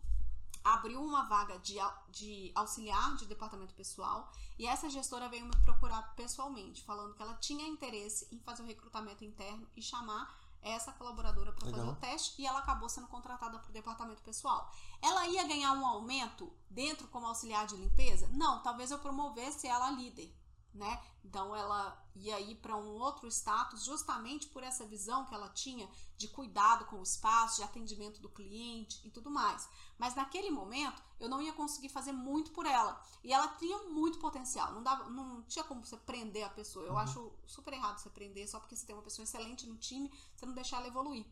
[0.63, 1.75] abriu uma vaga de,
[2.09, 7.33] de auxiliar de departamento pessoal e essa gestora veio me procurar pessoalmente, falando que ela
[7.33, 12.41] tinha interesse em fazer o recrutamento interno e chamar essa colaboradora para fazer o teste
[12.41, 14.71] e ela acabou sendo contratada para o departamento pessoal.
[15.01, 18.29] Ela ia ganhar um aumento dentro como auxiliar de limpeza?
[18.29, 20.33] Não, talvez eu promovesse ela a líder
[20.75, 21.01] né?
[21.23, 25.89] Então ela ia ir para um outro status justamente por essa visão que ela tinha
[26.17, 29.67] de cuidado com o espaço, de atendimento do cliente e tudo mais.
[29.97, 33.01] Mas naquele momento eu não ia conseguir fazer muito por ela.
[33.23, 34.73] E ela tinha muito potencial.
[34.73, 36.85] Não, dava, não tinha como você prender a pessoa.
[36.85, 36.99] Eu uhum.
[36.99, 40.45] acho super errado você prender só porque você tem uma pessoa excelente no time, você
[40.45, 41.25] não deixar ela evoluir.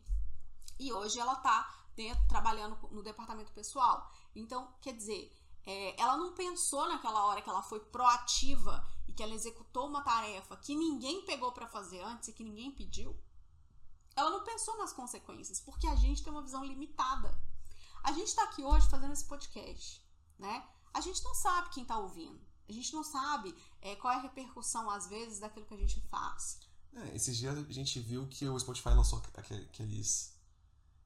[0.78, 4.10] E hoje ela está dentro, trabalhando no departamento pessoal.
[4.34, 5.32] Então, quer dizer,
[5.66, 10.02] é, ela não pensou naquela hora que ela foi proativa e que ela executou uma
[10.02, 13.18] tarefa que ninguém pegou para fazer antes e que ninguém pediu.
[14.16, 17.36] Ela não pensou nas consequências, porque a gente tem uma visão limitada.
[18.02, 20.04] A gente está aqui hoje fazendo esse podcast,
[20.38, 20.66] né?
[20.92, 22.40] A gente não sabe quem está ouvindo.
[22.68, 26.00] A gente não sabe é, qual é a repercussão, às vezes, daquilo que a gente
[26.02, 26.60] faz.
[26.92, 30.33] É, esses dias a gente viu que o Spotify lançou aqueles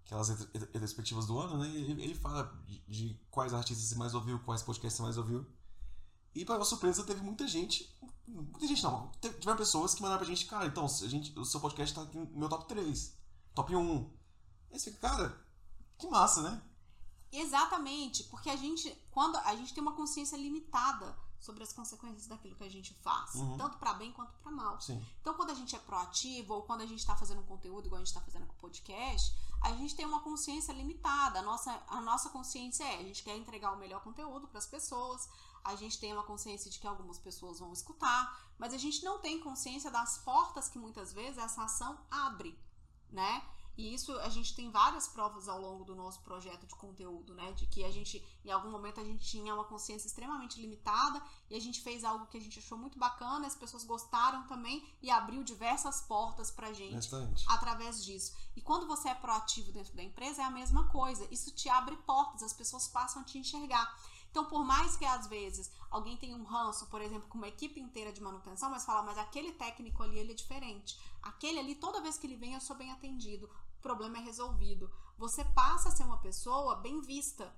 [0.09, 1.69] aquelas retrospectivas do ano, né?
[1.69, 5.47] Ele, fala de, de, quais artistas você mais ouviu, quais podcasts você mais ouviu.
[6.35, 7.95] E para nossa surpresa, teve muita gente.
[8.27, 9.13] Muita gente não.
[9.21, 12.17] Tiveram pessoas que mandaram pra gente, cara, então, a gente, o seu podcast tá aqui
[12.17, 13.19] no meu top 3,
[13.55, 14.11] top 1.
[14.71, 15.47] E você fica, cara,
[15.99, 16.63] que massa, né?
[17.31, 22.55] Exatamente, porque a gente, quando a gente tem uma consciência limitada sobre as consequências daquilo
[22.55, 23.57] que a gente faz, uhum.
[23.57, 24.81] tanto para bem quanto para mal.
[24.81, 25.05] Sim.
[25.21, 28.01] Então, quando a gente é proativo ou quando a gente está fazendo um conteúdo igual
[28.01, 31.41] a gente está fazendo com o podcast, a gente tem uma consciência limitada.
[31.41, 34.67] A nossa, a nossa consciência é: a gente quer entregar o melhor conteúdo para as
[34.67, 35.29] pessoas,
[35.65, 39.19] a gente tem uma consciência de que algumas pessoas vão escutar, mas a gente não
[39.19, 42.59] tem consciência das portas que muitas vezes essa ação abre,
[43.11, 43.43] né?
[43.79, 47.53] E isso a gente tem várias provas ao longo do nosso projeto de conteúdo, né?
[47.53, 51.55] De que a gente, em algum momento, a gente tinha uma consciência extremamente limitada e
[51.55, 55.09] a gente fez algo que a gente achou muito bacana, as pessoas gostaram também e
[55.09, 57.45] abriu diversas portas pra gente Bastante.
[57.49, 58.37] através disso.
[58.57, 61.29] E quando você é proativo dentro da empresa, é a mesma coisa.
[61.31, 63.97] Isso te abre portas, as pessoas passam a te enxergar.
[64.29, 67.81] Então, por mais que às vezes alguém tenha um ranço, por exemplo, com uma equipe
[67.81, 70.99] inteira de manutenção, mas fala, mas aquele técnico ali, ele é diferente.
[71.23, 74.91] Aquele ali, toda vez que ele vem, eu sou bem atendido o problema é resolvido.
[75.17, 77.55] Você passa a ser uma pessoa bem vista.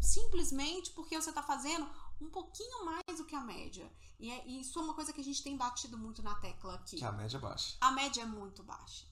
[0.00, 1.88] Simplesmente porque você está fazendo
[2.20, 3.90] um pouquinho mais do que a média.
[4.18, 6.74] E, é, e, isso é uma coisa que a gente tem batido muito na tecla
[6.74, 6.96] aqui.
[6.96, 7.76] Que a média é baixa.
[7.80, 9.06] A média é muito baixa.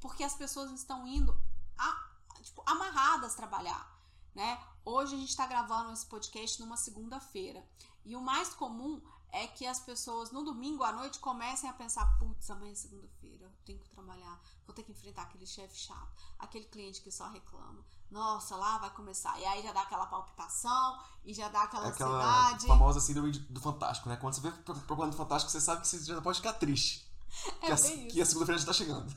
[0.00, 1.36] Porque as pessoas estão indo
[1.76, 2.10] a,
[2.42, 3.98] tipo, amarradas trabalhar.
[4.34, 4.62] Né?
[4.84, 7.66] Hoje a gente está gravando esse podcast numa segunda-feira.
[8.04, 12.18] E o mais comum é que as pessoas no domingo à noite comecem a pensar:
[12.18, 16.08] putz, amanhã é segunda-feira, eu tenho que trabalhar, vou ter que enfrentar aquele chefe chato,
[16.38, 17.84] aquele cliente que só reclama.
[18.10, 19.38] Nossa, lá vai começar.
[19.40, 22.66] E aí já dá aquela palpitação e já dá aquela, É aquela ansiedade.
[22.68, 24.16] famosa síndrome do Fantástico, né?
[24.16, 27.08] Quando você vê pro- propaganda do Fantástico, você sabe que você já pode ficar triste.
[27.62, 27.76] É que, a,
[28.10, 29.12] que a segunda-feira já tá chegando.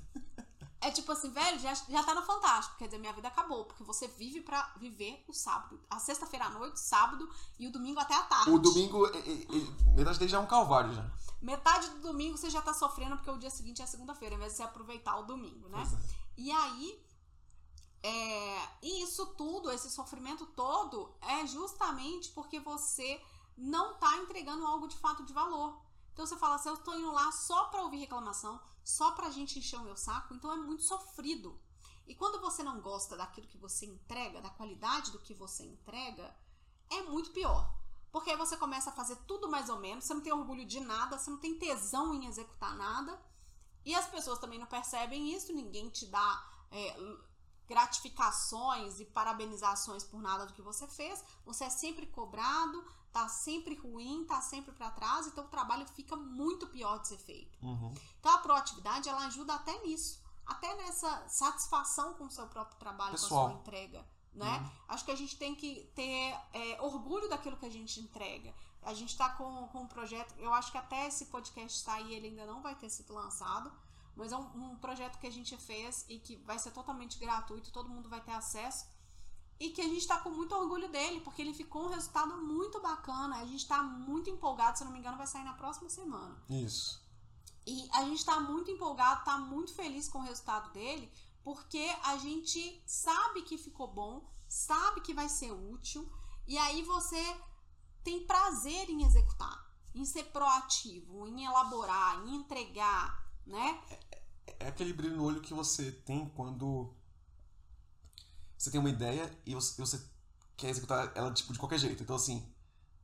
[0.86, 2.78] É tipo assim, velho, já, já tá no Fantástico.
[2.78, 3.65] Quer dizer, minha vida acabou.
[3.65, 5.80] Porque você vive pra viver o sábado.
[5.89, 8.52] A sexta-feira à noite, sábado e o domingo até a tarde.
[8.52, 11.10] O domingo, e- e- metade dele já é um calvário já.
[11.41, 14.54] Metade do domingo você já tá sofrendo porque o dia seguinte é segunda-feira, ao invés
[14.54, 15.78] de você aproveitar o domingo, né?
[15.89, 15.98] Pois é.
[16.38, 17.02] E aí,
[18.02, 23.22] é, e isso tudo, esse sofrimento todo, é justamente porque você
[23.58, 25.78] não tá entregando algo de fato de valor.
[26.13, 29.58] Então você fala assim, eu tô indo lá só pra ouvir reclamação, só pra gente
[29.58, 31.60] encher o meu saco, então é muito sofrido.
[32.06, 36.36] E quando você não gosta daquilo que você entrega, da qualidade do que você entrega,
[36.89, 37.73] é muito pior.
[38.12, 40.80] Porque aí você começa a fazer tudo mais ou menos, você não tem orgulho de
[40.80, 43.19] nada, você não tem tesão em executar nada.
[43.84, 46.95] E as pessoas também não percebem isso, ninguém te dá é,
[47.67, 51.23] gratificações e parabenizações por nada do que você fez.
[51.45, 56.15] Você é sempre cobrado, tá sempre ruim, tá sempre para trás, então o trabalho fica
[56.15, 57.56] muito pior de ser feito.
[57.63, 57.93] Uhum.
[58.19, 63.12] Então a proatividade ela ajuda até nisso, até nessa satisfação com o seu próprio trabalho,
[63.12, 63.45] com Pessoal.
[63.45, 64.04] a sua entrega.
[64.34, 64.71] Né?
[64.88, 68.52] Acho que a gente tem que ter é, orgulho daquilo que a gente entrega.
[68.82, 72.30] A gente está com, com um projeto, eu acho que até esse podcast sair, ele
[72.30, 73.71] ainda não vai ter sido lançado,
[74.15, 77.71] mas é um, um projeto que a gente fez e que vai ser totalmente gratuito,
[77.71, 78.88] todo mundo vai ter acesso.
[79.63, 82.82] E que a gente está com muito orgulho dele, porque ele ficou um resultado muito
[82.82, 83.38] bacana.
[83.38, 86.36] A gente está muito empolgado, se não me engano, vai sair na próxima semana.
[86.49, 87.02] Isso.
[87.65, 91.10] E a gente tá muito empolgado, tá muito feliz com o resultado dele,
[91.45, 96.12] porque a gente sabe que ficou bom, sabe que vai ser útil,
[96.45, 97.23] e aí você
[98.04, 103.82] tem prazer em executar, em ser proativo, em elaborar, em entregar, né?
[104.60, 106.93] É aquele brilho no olho que você tem quando
[108.57, 110.01] você tem uma ideia e você,
[110.55, 112.03] quer executar ela tipo, de qualquer jeito.
[112.03, 112.45] Então, assim,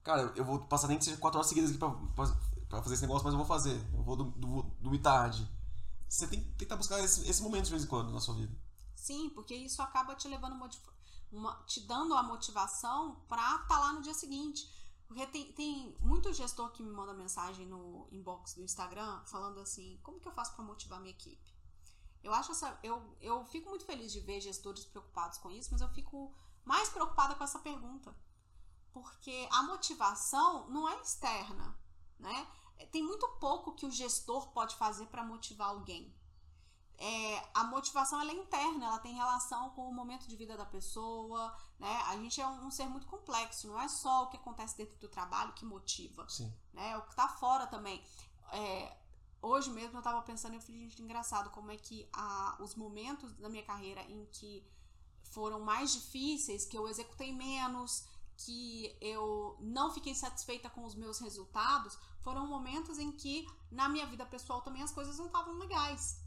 [0.04, 2.38] cara, eu vou passar nem que seja quatro horas seguidas aqui pra, pra,
[2.70, 3.76] pra fazer esse negócio, mas eu vou fazer.
[3.94, 5.50] Eu vou do, do, dormir tarde.
[6.08, 8.56] Você tem que tentar buscar esse, esse momento de vez em quando na sua vida.
[8.96, 10.54] Sim, porque isso acaba te levando
[11.32, 14.68] uma- te dando a motivação pra estar lá no dia seguinte.
[15.08, 20.00] Porque tem, tem muito gestor que me manda mensagem no inbox do Instagram falando assim,
[20.04, 21.52] como que eu faço pra motivar minha equipe?
[22.24, 22.78] Eu acho essa.
[22.84, 26.34] Eu, eu fico muito feliz de ver gestores preocupados com isso, mas eu fico
[26.66, 28.16] mais preocupada com essa pergunta.
[28.92, 31.78] Porque a motivação não é externa,
[32.18, 32.48] né?
[32.92, 36.14] Tem muito pouco que o gestor pode fazer para motivar alguém
[37.00, 41.56] é, a motivação é interna, ela tem relação com o momento de vida da pessoa,
[41.80, 41.90] né?
[42.08, 44.98] A gente é um, um ser muito complexo, não é só o que acontece dentro
[44.98, 46.54] do trabalho que motiva, Sim.
[46.74, 46.98] né?
[46.98, 48.04] O que tá fora também.
[48.52, 48.98] É,
[49.42, 53.32] hoje mesmo eu tava pensando, eu falei, gente, engraçado como é que a, os momentos
[53.34, 54.64] da minha carreira em que
[55.24, 58.06] foram mais difíceis, que eu executei menos,
[58.38, 64.06] que eu não fiquei satisfeita com os meus resultados, foram momentos em que na minha
[64.06, 66.22] vida pessoal também as coisas não estavam legais.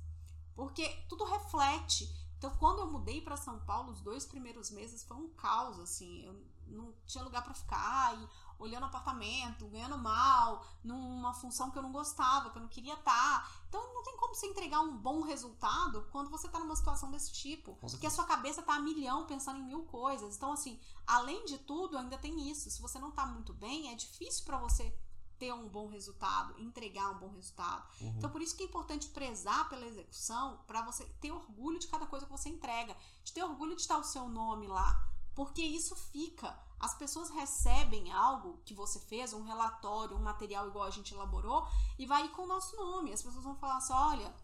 [0.54, 2.10] Porque tudo reflete.
[2.36, 6.24] Então, quando eu mudei para São Paulo, os dois primeiros meses foi um caos, assim.
[6.24, 6.34] Eu
[6.72, 11.92] não tinha lugar para ficar, e olhando apartamento, ganhando mal, numa função que eu não
[11.92, 13.50] gostava, que eu não queria estar.
[13.68, 17.32] Então, não tem como você entregar um bom resultado quando você tá numa situação desse
[17.32, 17.76] tipo.
[17.76, 20.36] Porque a sua cabeça tá a milhão pensando em mil coisas.
[20.36, 22.70] Então, assim, além de tudo, ainda tem isso.
[22.70, 24.96] Se você não tá muito bem, é difícil para você
[25.42, 27.84] ter um bom resultado, entregar um bom resultado.
[28.00, 28.14] Uhum.
[28.16, 32.06] Então, por isso que é importante prezar pela execução, para você ter orgulho de cada
[32.06, 35.04] coisa que você entrega, de ter orgulho de estar o seu nome lá,
[35.34, 36.58] porque isso fica.
[36.78, 41.66] As pessoas recebem algo que você fez, um relatório, um material igual a gente elaborou,
[41.98, 43.12] e vai ir com o nosso nome.
[43.12, 44.34] As pessoas vão falar assim: olha,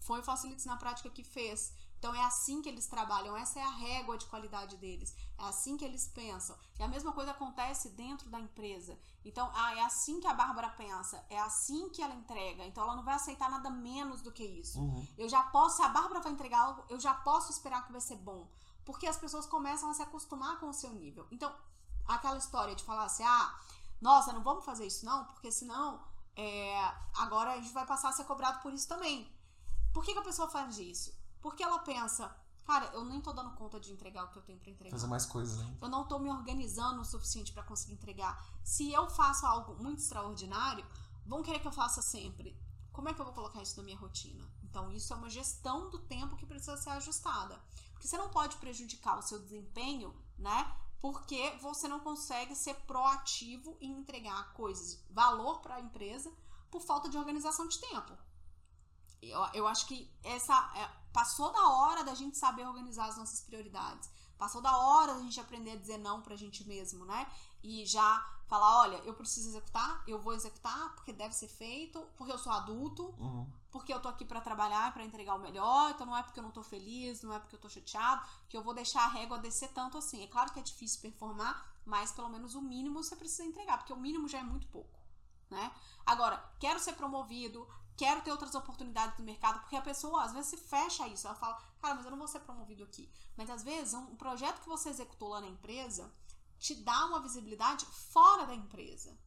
[0.00, 1.72] foi o Facilites na prática que fez.
[2.02, 5.76] Então é assim que eles trabalham, essa é a régua de qualidade deles, é assim
[5.76, 6.56] que eles pensam.
[6.76, 8.98] E a mesma coisa acontece dentro da empresa.
[9.24, 12.66] Então, ah, é assim que a Bárbara pensa, é assim que ela entrega.
[12.66, 14.80] Então ela não vai aceitar nada menos do que isso.
[14.80, 15.06] Uhum.
[15.16, 18.00] Eu já posso, se a Bárbara vai entregar algo, eu já posso esperar que vai
[18.00, 18.48] ser bom.
[18.84, 21.26] Porque as pessoas começam a se acostumar com o seu nível.
[21.30, 21.54] Então,
[22.06, 23.58] aquela história de falar assim, ah,
[24.00, 26.02] nossa, não vamos fazer isso não, porque senão
[26.34, 29.30] é, agora a gente vai passar a ser cobrado por isso também.
[29.92, 31.14] Por que, que a pessoa faz isso?
[31.40, 34.58] Porque ela pensa, cara, eu nem tô dando conta de entregar o que eu tenho
[34.58, 34.96] pra entregar.
[34.96, 35.76] Fazer mais coisas, né?
[35.80, 38.44] Eu não tô me organizando o suficiente para conseguir entregar.
[38.64, 40.84] Se eu faço algo muito extraordinário,
[41.26, 42.58] vão querer que eu faça sempre.
[42.90, 44.46] Como é que eu vou colocar isso na minha rotina?
[44.62, 47.60] Então, isso é uma gestão do tempo que precisa ser ajustada.
[48.02, 50.76] Porque você não pode prejudicar o seu desempenho, né?
[51.00, 56.32] porque você não consegue ser proativo e entregar coisas, valor para a empresa,
[56.70, 58.16] por falta de organização de tempo.
[59.20, 63.40] Eu, eu acho que essa é, passou da hora da gente saber organizar as nossas
[63.40, 64.08] prioridades.
[64.38, 67.30] Passou da hora da gente aprender a dizer não pra gente mesmo, né?
[67.64, 72.32] E já falar, olha, eu preciso executar, eu vou executar porque deve ser feito, porque
[72.32, 73.52] eu sou adulto, Uhum.
[73.72, 76.42] Porque eu tô aqui para trabalhar para entregar o melhor, então não é porque eu
[76.44, 79.38] não tô feliz, não é porque eu tô chateado, que eu vou deixar a régua
[79.38, 80.22] descer tanto assim.
[80.22, 83.92] É claro que é difícil performar, mas pelo menos o mínimo você precisa entregar, porque
[83.92, 85.00] o mínimo já é muito pouco,
[85.50, 85.72] né?
[86.04, 90.50] Agora, quero ser promovido, quero ter outras oportunidades no mercado, porque a pessoa às vezes
[90.50, 93.10] se fecha isso, ela fala, cara, mas eu não vou ser promovido aqui.
[93.36, 96.12] Mas às vezes um projeto que você executou lá na empresa
[96.58, 99.18] te dá uma visibilidade fora da empresa.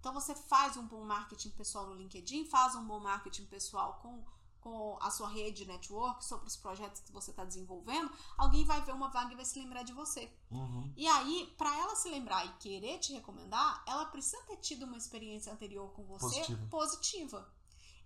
[0.00, 4.24] Então você faz um bom marketing pessoal no LinkedIn, faz um bom marketing pessoal com,
[4.60, 8.92] com a sua rede network sobre os projetos que você está desenvolvendo, alguém vai ver
[8.92, 10.32] uma vaga e vai se lembrar de você.
[10.50, 10.92] Uhum.
[10.96, 14.96] E aí, para ela se lembrar e querer te recomendar, ela precisa ter tido uma
[14.96, 16.66] experiência anterior com você Positiva.
[16.70, 17.52] positiva.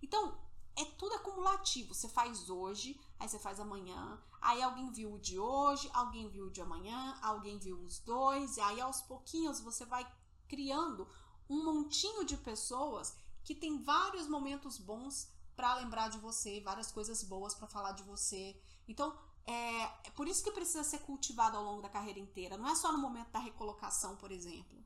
[0.01, 0.37] Então,
[0.75, 1.93] é tudo acumulativo.
[1.93, 6.47] Você faz hoje, aí você faz amanhã, aí alguém viu o de hoje, alguém viu
[6.47, 10.05] o de amanhã, alguém viu os dois, e aí aos pouquinhos você vai
[10.47, 11.07] criando
[11.53, 17.23] um montinho de pessoas que tem vários momentos bons para lembrar de você, várias coisas
[17.23, 18.59] boas para falar de você.
[18.87, 22.57] Então, é, é por isso que precisa ser cultivado ao longo da carreira inteira.
[22.57, 24.83] Não é só no momento da recolocação, por exemplo.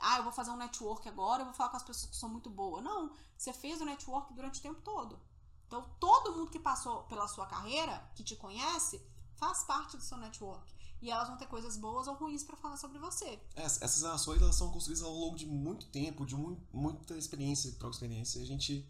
[0.00, 2.28] Ah, eu vou fazer um network agora, eu vou falar com as pessoas que são
[2.28, 2.82] muito boas.
[2.82, 5.18] Não, você fez o network durante o tempo todo.
[5.66, 9.00] Então, todo mundo que passou pela sua carreira, que te conhece,
[9.36, 10.77] faz parte do seu network.
[11.00, 13.40] E elas vão ter coisas boas ou ruins para falar sobre você.
[13.56, 17.70] Ess- Essas relações elas são construídas ao longo de muito tempo, de mu- muita experiência,
[17.72, 18.38] troca de experiência.
[18.40, 18.88] E a gente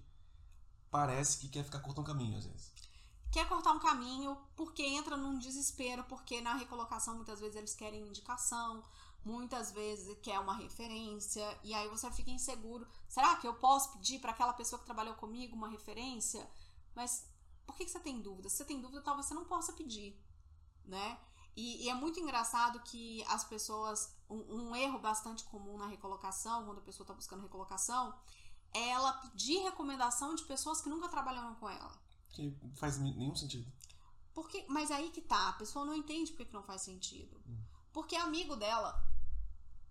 [0.90, 2.72] parece que quer ficar cortando caminho às vezes.
[3.30, 8.06] Quer cortar um caminho porque entra num desespero, porque na recolocação muitas vezes eles querem
[8.08, 8.82] indicação,
[9.22, 12.86] muitas vezes quer uma referência, e aí você fica inseguro.
[13.06, 16.48] Será que eu posso pedir para aquela pessoa que trabalhou comigo uma referência?
[16.94, 17.26] Mas
[17.66, 18.48] por que que você tem dúvida?
[18.48, 20.18] Se você tem dúvida, talvez você não possa pedir,
[20.86, 21.18] né?
[21.58, 24.16] E, e é muito engraçado que as pessoas.
[24.30, 28.14] Um, um erro bastante comum na recolocação, quando a pessoa está buscando recolocação,
[28.74, 31.98] é ela pedir recomendação de pessoas que nunca trabalharam com ela.
[32.28, 33.66] Que faz nenhum sentido.
[34.34, 37.40] Porque, mas aí que tá, a pessoa não entende porque que não faz sentido.
[37.48, 37.58] Hum.
[37.92, 39.02] Porque é amigo dela.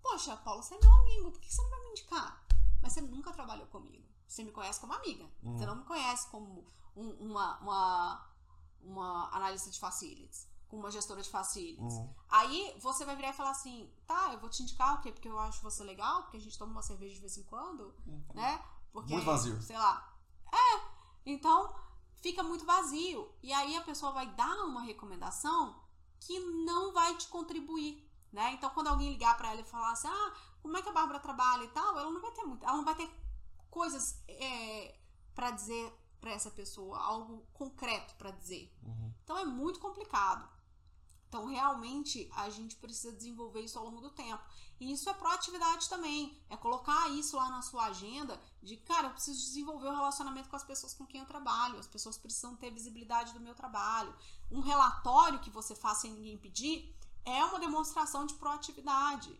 [0.00, 2.46] Poxa, Paulo, você é meu amigo, por que você não vai me indicar?
[2.80, 4.06] Mas você nunca trabalhou comigo.
[4.26, 5.24] Você me conhece como amiga.
[5.42, 5.58] Hum.
[5.58, 6.64] Você não me conhece como
[6.96, 8.30] um- uma, uma,
[8.80, 11.94] uma analista de facilities, como uma gestora de facilities.
[11.94, 12.14] Uhum.
[12.28, 15.10] Aí você vai virar e falar assim: tá, eu vou te indicar o quê?
[15.10, 17.94] Porque eu acho você legal, porque a gente toma uma cerveja de vez em quando,
[18.34, 18.62] né?
[18.92, 19.60] Porque, Muito vazio.
[19.62, 20.14] Sei lá.
[20.52, 20.80] É,
[21.26, 21.74] então
[22.20, 23.30] fica muito vazio.
[23.42, 25.80] E aí a pessoa vai dar uma recomendação
[26.20, 28.52] que não vai te contribuir, né?
[28.52, 31.20] Então quando alguém ligar pra ela e falar assim: ah, como é que a Bárbara
[31.20, 33.10] trabalha e tal, ela não vai ter muito, ela não vai ter
[33.70, 34.98] coisas é,
[35.34, 38.72] para dizer pra essa pessoa, algo concreto pra dizer.
[38.82, 39.12] Uhum.
[39.22, 40.48] Então é muito complicado.
[41.28, 44.42] Então, realmente, a gente precisa desenvolver isso ao longo do tempo.
[44.80, 46.40] E isso é proatividade também.
[46.48, 50.56] É colocar isso lá na sua agenda de, cara, eu preciso desenvolver o relacionamento com
[50.56, 51.78] as pessoas com quem eu trabalho.
[51.78, 54.14] As pessoas precisam ter visibilidade do meu trabalho.
[54.50, 59.38] Um relatório que você faz sem ninguém pedir é uma demonstração de proatividade.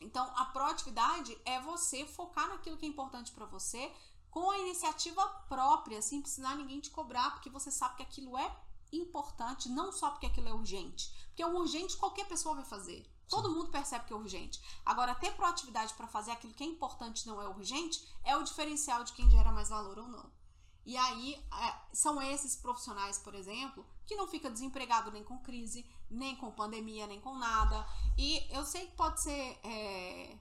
[0.00, 3.92] Então, a proatividade é você focar naquilo que é importante para você
[4.30, 8.63] com a iniciativa própria, sem precisar ninguém te cobrar, porque você sabe que aquilo é
[8.96, 11.12] importante, não só porque aquilo é urgente.
[11.28, 13.08] Porque o urgente qualquer pessoa vai fazer.
[13.28, 14.60] Todo mundo percebe que é urgente.
[14.84, 18.42] Agora, ter proatividade para fazer aquilo que é importante e não é urgente é o
[18.42, 20.30] diferencial de quem gera mais valor ou não.
[20.86, 25.86] E aí, é, são esses profissionais, por exemplo, que não fica desempregado nem com crise,
[26.10, 27.86] nem com pandemia, nem com nada.
[28.18, 30.38] E eu sei que pode ser é,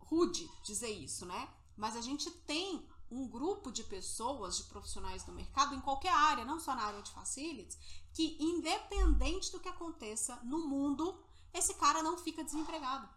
[0.00, 1.48] rude dizer isso, né?
[1.76, 6.44] Mas a gente tem um grupo de pessoas, de profissionais do mercado, em qualquer área,
[6.44, 7.78] não só na área de facilities,
[8.14, 11.22] que independente do que aconteça no mundo,
[11.52, 13.08] esse cara não fica desempregado.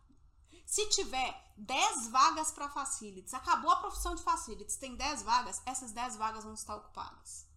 [0.66, 5.92] Se tiver 10 vagas para facilities, acabou a profissão de facilities, tem 10 vagas, essas
[5.94, 7.48] 10 vagas vão estar ocupadas.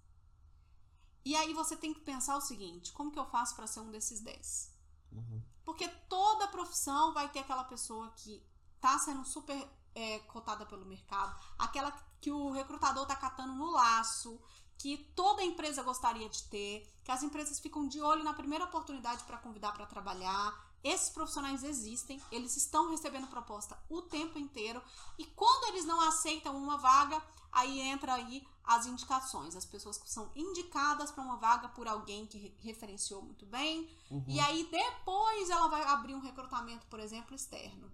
[1.24, 3.90] E aí você tem que pensar o seguinte: como que eu faço para ser um
[3.90, 4.72] desses 10?
[5.12, 5.42] Uhum.
[5.64, 8.42] Porque toda profissão vai ter aquela pessoa que
[8.80, 14.40] tá sendo super é, cotada pelo mercado, aquela que o recrutador tá catando no laço,
[14.78, 19.24] que toda empresa gostaria de ter, que as empresas ficam de olho na primeira oportunidade
[19.24, 20.68] para convidar para trabalhar.
[20.82, 24.80] Esses profissionais existem, eles estão recebendo proposta o tempo inteiro
[25.18, 30.08] e quando eles não aceitam uma vaga, aí entra aí as indicações, as pessoas que
[30.08, 34.24] são indicadas para uma vaga por alguém que referenciou muito bem, uhum.
[34.28, 37.90] e aí depois ela vai abrir um recrutamento, por exemplo, externo.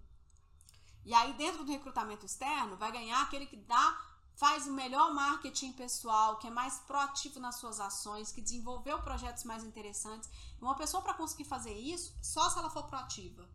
[1.03, 5.71] E aí dentro do recrutamento externo vai ganhar aquele que dá faz o melhor marketing
[5.73, 10.29] pessoal, que é mais proativo nas suas ações, que desenvolveu projetos mais interessantes.
[10.61, 13.47] Uma pessoa para conseguir fazer isso, só se ela for proativa.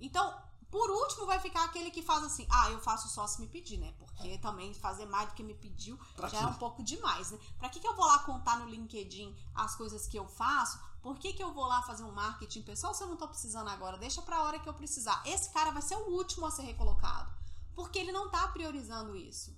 [0.00, 3.46] Então, por último, vai ficar aquele que faz assim: ah, eu faço só se me
[3.46, 3.94] pedir, né?
[3.98, 6.44] Porque também fazer mais do que me pediu pra já quê?
[6.44, 7.38] é um pouco demais, né?
[7.58, 10.78] Pra que, que eu vou lá contar no LinkedIn as coisas que eu faço?
[11.00, 13.68] Por que, que eu vou lá fazer um marketing pessoal se eu não tô precisando
[13.68, 13.96] agora?
[13.96, 15.22] Deixa pra hora que eu precisar.
[15.24, 17.32] Esse cara vai ser o último a ser recolocado.
[17.74, 19.55] Porque ele não tá priorizando isso.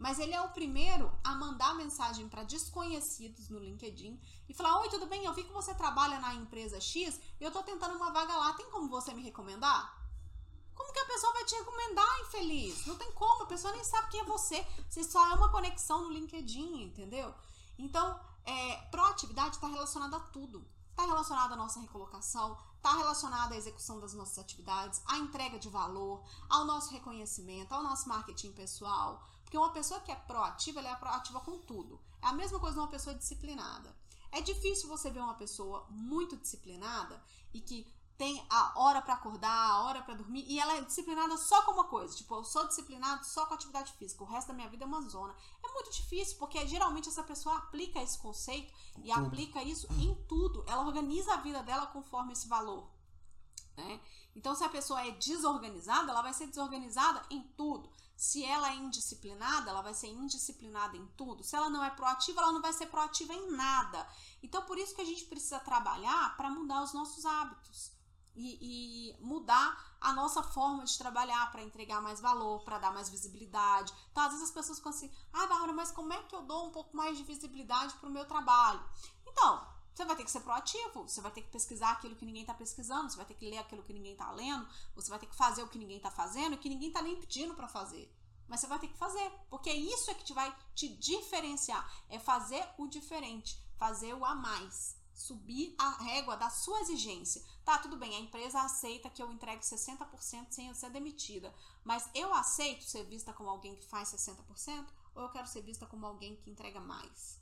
[0.00, 4.88] Mas ele é o primeiro a mandar mensagem para desconhecidos no LinkedIn e falar: Oi,
[4.88, 5.26] tudo bem?
[5.26, 8.54] Eu vi que você trabalha na empresa X e eu tô tentando uma vaga lá.
[8.54, 9.94] Tem como você me recomendar?
[10.74, 12.86] Como que a pessoa vai te recomendar, infeliz?
[12.86, 14.66] Não tem como, a pessoa nem sabe quem é você.
[14.88, 17.34] Você só é uma conexão no LinkedIn, entendeu?
[17.78, 20.66] Então, é, proatividade está relacionada a tudo.
[20.88, 25.68] Está relacionada à nossa recolocação, está relacionada à execução das nossas atividades, à entrega de
[25.68, 29.22] valor, ao nosso reconhecimento, ao nosso marketing pessoal.
[29.50, 32.00] Porque uma pessoa que é proativa, ela é proativa com tudo.
[32.22, 33.92] É a mesma coisa de uma pessoa disciplinada.
[34.30, 37.20] É difícil você ver uma pessoa muito disciplinada
[37.52, 37.84] e que
[38.16, 41.72] tem a hora para acordar, a hora para dormir, e ela é disciplinada só com
[41.72, 42.14] uma coisa.
[42.14, 45.02] Tipo, eu sou disciplinado só com atividade física, o resto da minha vida é uma
[45.08, 45.34] zona.
[45.64, 49.26] É muito difícil, porque geralmente essa pessoa aplica esse conceito e tudo.
[49.26, 50.62] aplica isso em tudo.
[50.68, 52.88] Ela organiza a vida dela conforme esse valor.
[53.76, 54.00] Né?
[54.36, 57.90] Então, se a pessoa é desorganizada, ela vai ser desorganizada em tudo.
[58.20, 61.42] Se ela é indisciplinada, ela vai ser indisciplinada em tudo.
[61.42, 64.06] Se ela não é proativa, ela não vai ser proativa em nada.
[64.42, 67.90] Então, por isso que a gente precisa trabalhar para mudar os nossos hábitos
[68.36, 73.08] e, e mudar a nossa forma de trabalhar para entregar mais valor, para dar mais
[73.08, 73.90] visibilidade.
[74.12, 76.68] Então, às vezes as pessoas ficam assim: ah, Bárbara, mas como é que eu dou
[76.68, 78.84] um pouco mais de visibilidade para o meu trabalho?
[79.26, 79.66] Então,
[80.00, 82.54] você vai ter que ser proativo, você vai ter que pesquisar aquilo que ninguém está
[82.54, 85.36] pesquisando, você vai ter que ler aquilo que ninguém está lendo, você vai ter que
[85.36, 88.10] fazer o que ninguém está fazendo e que ninguém está nem pedindo para fazer.
[88.48, 92.18] Mas você vai ter que fazer, porque isso é que te vai te diferenciar, é
[92.18, 97.44] fazer o diferente, fazer o a mais subir a régua da sua exigência.
[97.62, 102.08] Tá, tudo bem, a empresa aceita que eu entregue 60% sem eu ser demitida, mas
[102.14, 106.06] eu aceito ser vista como alguém que faz 60% ou eu quero ser vista como
[106.06, 107.39] alguém que entrega mais?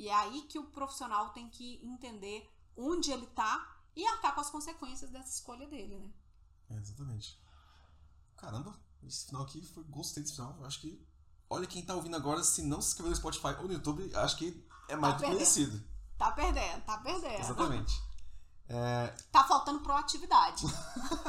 [0.00, 4.40] E é aí que o profissional tem que entender onde ele tá e arcar com
[4.40, 6.10] as consequências dessa escolha dele, né?
[6.70, 7.38] É, exatamente.
[8.34, 10.56] Caramba, esse final aqui foi gostei desse final.
[10.56, 11.06] Eu acho que
[11.50, 14.38] olha quem tá ouvindo agora, se não se inscreveu no Spotify ou no YouTube, acho
[14.38, 15.84] que é mais tá do que conhecido.
[16.16, 17.40] Tá perdendo, tá perdendo.
[17.40, 17.92] Exatamente.
[18.72, 19.08] É...
[19.32, 20.64] Tá faltando proatividade.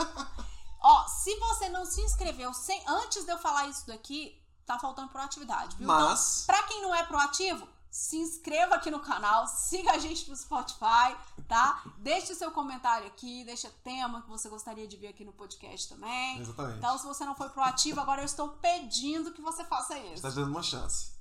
[0.79, 5.09] Ó, se você não se inscreveu sem, antes de eu falar isso daqui, tá faltando
[5.09, 5.87] proatividade, viu?
[5.87, 6.43] Mas...
[6.43, 10.35] Então, pra quem não é proativo, se inscreva aqui no canal, siga a gente no
[10.35, 11.13] Spotify,
[11.45, 11.83] tá?
[11.97, 16.39] Deixe seu comentário aqui, deixa tema que você gostaria de ver aqui no podcast também.
[16.39, 16.77] Exatamente.
[16.77, 20.13] Então, se você não foi proativo, agora eu estou pedindo que você faça isso.
[20.13, 21.11] Está dando uma chance.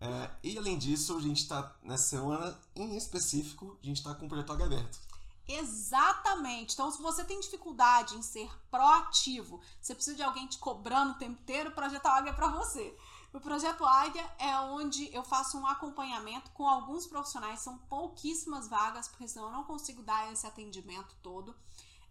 [0.00, 4.26] É, e além disso, a gente está, nessa semana em específico, a gente está com
[4.26, 4.98] o projeto aberto.
[5.48, 6.74] Exatamente.
[6.74, 11.18] Então, se você tem dificuldade em ser proativo, você precisa de alguém te cobrando o
[11.18, 12.96] tempo inteiro, o Projeto Águia é para você.
[13.36, 19.08] O Projeto Águia é onde eu faço um acompanhamento com alguns profissionais, são pouquíssimas vagas,
[19.08, 21.54] porque senão eu não consigo dar esse atendimento todo.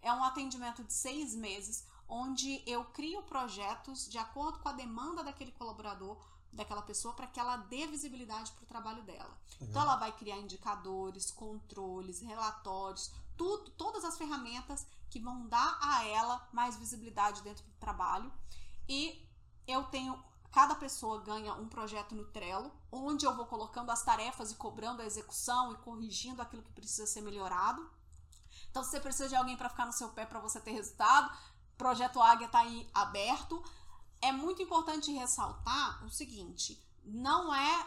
[0.00, 5.24] É um atendimento de seis meses, onde eu crio projetos de acordo com a demanda
[5.24, 6.16] daquele colaborador
[6.52, 9.36] daquela pessoa para que ela dê visibilidade para o trabalho dela.
[9.60, 16.06] Então ela vai criar indicadores, controles, relatórios, tudo, todas as ferramentas que vão dar a
[16.06, 18.32] ela mais visibilidade dentro do trabalho.
[18.88, 19.28] E
[19.66, 20.16] eu tenho
[20.52, 25.02] cada pessoa ganha um projeto no Trello, onde eu vou colocando as tarefas e cobrando
[25.02, 27.88] a execução e corrigindo aquilo que precisa ser melhorado.
[28.70, 31.30] Então, se você precisa de alguém para ficar no seu pé para você ter resultado,
[31.76, 33.62] Projeto Águia está aí aberto
[34.20, 37.86] é muito importante ressaltar o seguinte: não é.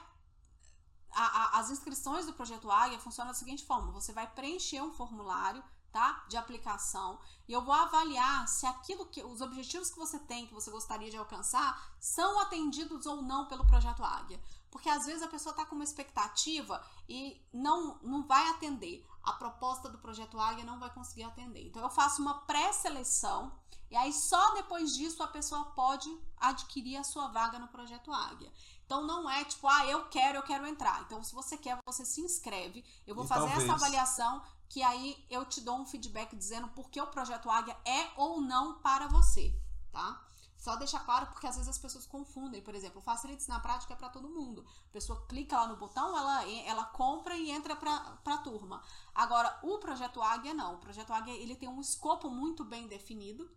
[1.11, 4.91] A, a, as inscrições do projeto Águia funcionam da seguinte forma: você vai preencher um
[4.91, 6.25] formulário tá?
[6.27, 7.19] De aplicação.
[7.47, 11.09] E eu vou avaliar se aquilo que os objetivos que você tem, que você gostaria
[11.09, 14.39] de alcançar, são atendidos ou não pelo projeto Águia.
[14.69, 19.05] Porque às vezes a pessoa está com uma expectativa e não, não vai atender.
[19.23, 21.67] A proposta do projeto Águia não vai conseguir atender.
[21.67, 23.51] Então eu faço uma pré-seleção
[23.91, 28.51] e aí só depois disso a pessoa pode adquirir a sua vaga no projeto Águia.
[28.85, 31.01] Então não é tipo, ah, eu quero, eu quero entrar.
[31.01, 32.85] Então se você quer, você se inscreve.
[33.07, 33.63] Eu vou e fazer talvez...
[33.63, 37.75] essa avaliação que aí eu te dou um feedback dizendo por que o projeto Águia
[37.83, 39.53] é ou não para você,
[39.91, 40.23] tá?
[40.59, 42.61] Só deixar claro porque às vezes as pessoas confundem.
[42.61, 44.65] Por exemplo, o Facilities na prática é para todo mundo.
[44.89, 48.83] A pessoa clica lá no botão, ela, ela compra e entra para a turma.
[49.15, 50.75] Agora, o projeto Águia não.
[50.75, 53.49] O projeto Águia ele tem um escopo muito bem definido.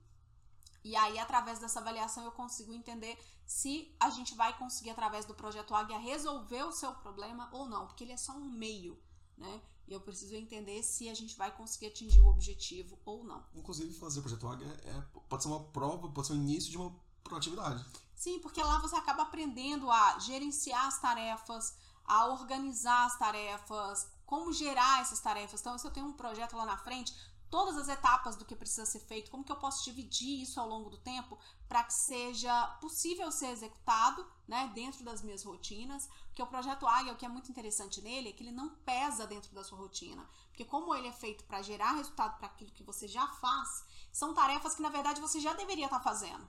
[0.85, 5.35] E aí, através dessa avaliação, eu consigo entender se a gente vai conseguir, através do
[5.35, 9.01] projeto Águia, resolver o seu problema ou não, porque ele é só um meio,
[9.37, 9.61] né?
[9.93, 13.45] E eu preciso entender se a gente vai conseguir atingir o objetivo ou não.
[13.55, 16.78] Inclusive, fazer o projeto Águia é, pode ser uma prova, pode ser o início de
[16.78, 17.84] uma proatividade.
[18.14, 21.76] Sim, porque lá você acaba aprendendo a gerenciar as tarefas,
[22.07, 25.61] a organizar as tarefas, como gerar essas tarefas.
[25.61, 27.14] Então, se eu tenho um projeto lá na frente,
[27.53, 30.67] todas as etapas do que precisa ser feito, como que eu posso dividir isso ao
[30.67, 31.39] longo do tempo
[31.69, 37.13] para que seja possível ser executado, né, dentro das minhas rotinas, porque o projeto Águia,
[37.13, 40.27] o que é muito interessante nele é que ele não pesa dentro da sua rotina,
[40.49, 44.33] porque como ele é feito para gerar resultado para aquilo que você já faz, são
[44.33, 46.49] tarefas que na verdade você já deveria estar tá fazendo,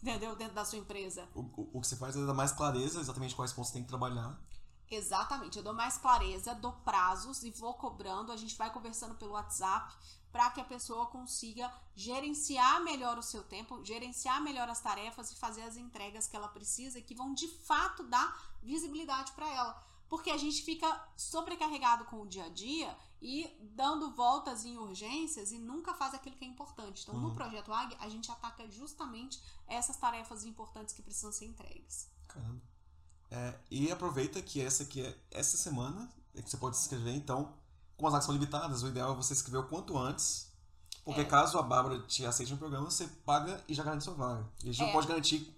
[0.00, 1.28] entendeu, dentro da sua empresa.
[1.34, 3.82] O, o, o que você faz é dar mais clareza exatamente quais pontos você tem
[3.82, 4.40] que trabalhar
[4.90, 8.32] Exatamente, eu dou mais clareza, dou prazos e vou cobrando.
[8.32, 9.94] A gente vai conversando pelo WhatsApp
[10.32, 15.36] para que a pessoa consiga gerenciar melhor o seu tempo, gerenciar melhor as tarefas e
[15.36, 19.82] fazer as entregas que ela precisa e que vão de fato dar visibilidade para ela.
[20.08, 25.52] Porque a gente fica sobrecarregado com o dia a dia e dando voltas em urgências
[25.52, 27.02] e nunca faz aquilo que é importante.
[27.02, 27.28] Então, uhum.
[27.28, 32.08] no projeto AG, a gente ataca justamente essas tarefas importantes que precisam ser entregues.
[32.26, 32.62] Caramba.
[33.30, 37.14] É, e aproveita que essa aqui é essa semana, é que você pode se inscrever,
[37.14, 37.54] então,
[37.98, 40.50] como as vagas são limitadas, o ideal é você se inscrever o quanto antes,
[41.04, 41.24] porque é.
[41.24, 44.48] caso a Bárbara te aceite no programa, você paga e já garante sua vaga.
[44.62, 44.86] E a gente é.
[44.86, 45.54] não pode garantir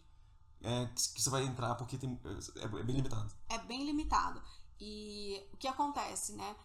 [0.62, 2.18] é, que você vai entrar porque tem,
[2.56, 3.30] é, é bem limitado.
[3.48, 4.42] É bem limitado.
[4.80, 6.56] E o que acontece, né?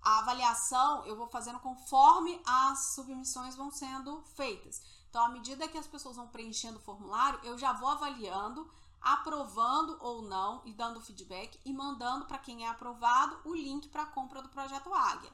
[0.00, 4.80] A avaliação eu vou fazendo conforme as submissões vão sendo feitas.
[5.10, 8.70] Então, à medida que as pessoas vão preenchendo o formulário, eu já vou avaliando
[9.06, 14.02] aprovando ou não e dando feedback e mandando para quem é aprovado o link para
[14.02, 15.30] a compra do projeto Águia.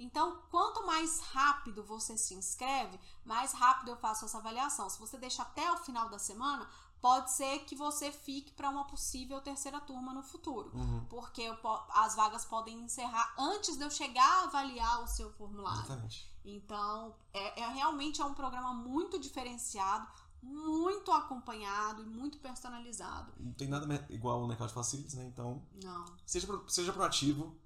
[0.00, 4.90] Então, quanto mais rápido você se inscreve, mais rápido eu faço essa avaliação.
[4.90, 6.68] Se você deixa até o final da semana,
[7.00, 11.04] pode ser que você fique para uma possível terceira turma no futuro, uhum.
[11.08, 11.56] porque eu,
[11.90, 15.84] as vagas podem encerrar antes de eu chegar a avaliar o seu formulário.
[15.84, 16.34] Exatamente.
[16.44, 20.06] Então, é, é realmente é um programa muito diferenciado,
[20.44, 23.32] muito acompanhado e muito personalizado.
[23.38, 25.24] Não tem nada igual o mercado de facilities, né?
[25.24, 26.04] Então, não.
[26.26, 27.56] Seja, seja proativo,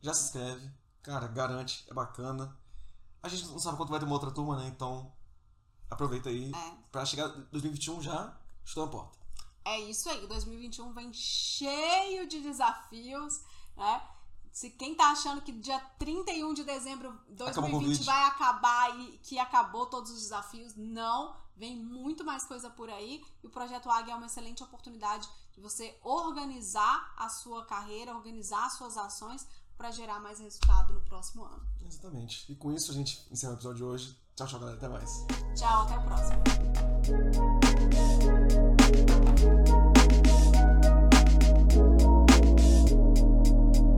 [0.00, 0.70] já se inscreve,
[1.02, 2.56] cara, garante, é bacana.
[3.22, 4.68] A gente não sabe quanto vai ter uma outra turma, né?
[4.68, 5.12] Então,
[5.90, 6.76] aproveita aí é.
[6.92, 9.18] para chegar 2021 já estou na porta.
[9.64, 13.42] É isso aí, 2021 vem cheio de desafios,
[13.76, 14.02] né?
[14.52, 19.38] Se quem tá achando que dia 31 de dezembro de 2020 vai acabar e que
[19.38, 24.12] acabou todos os desafios, não Vem muito mais coisa por aí e o projeto Águia
[24.12, 29.44] é uma excelente oportunidade de você organizar a sua carreira, organizar as suas ações
[29.76, 31.60] para gerar mais resultado no próximo ano.
[31.84, 32.50] Exatamente.
[32.50, 34.16] E com isso a gente encerra o episódio de hoje.
[34.36, 34.78] Tchau, tchau, galera.
[34.78, 35.26] Até mais.
[35.56, 37.57] Tchau, até o próximo.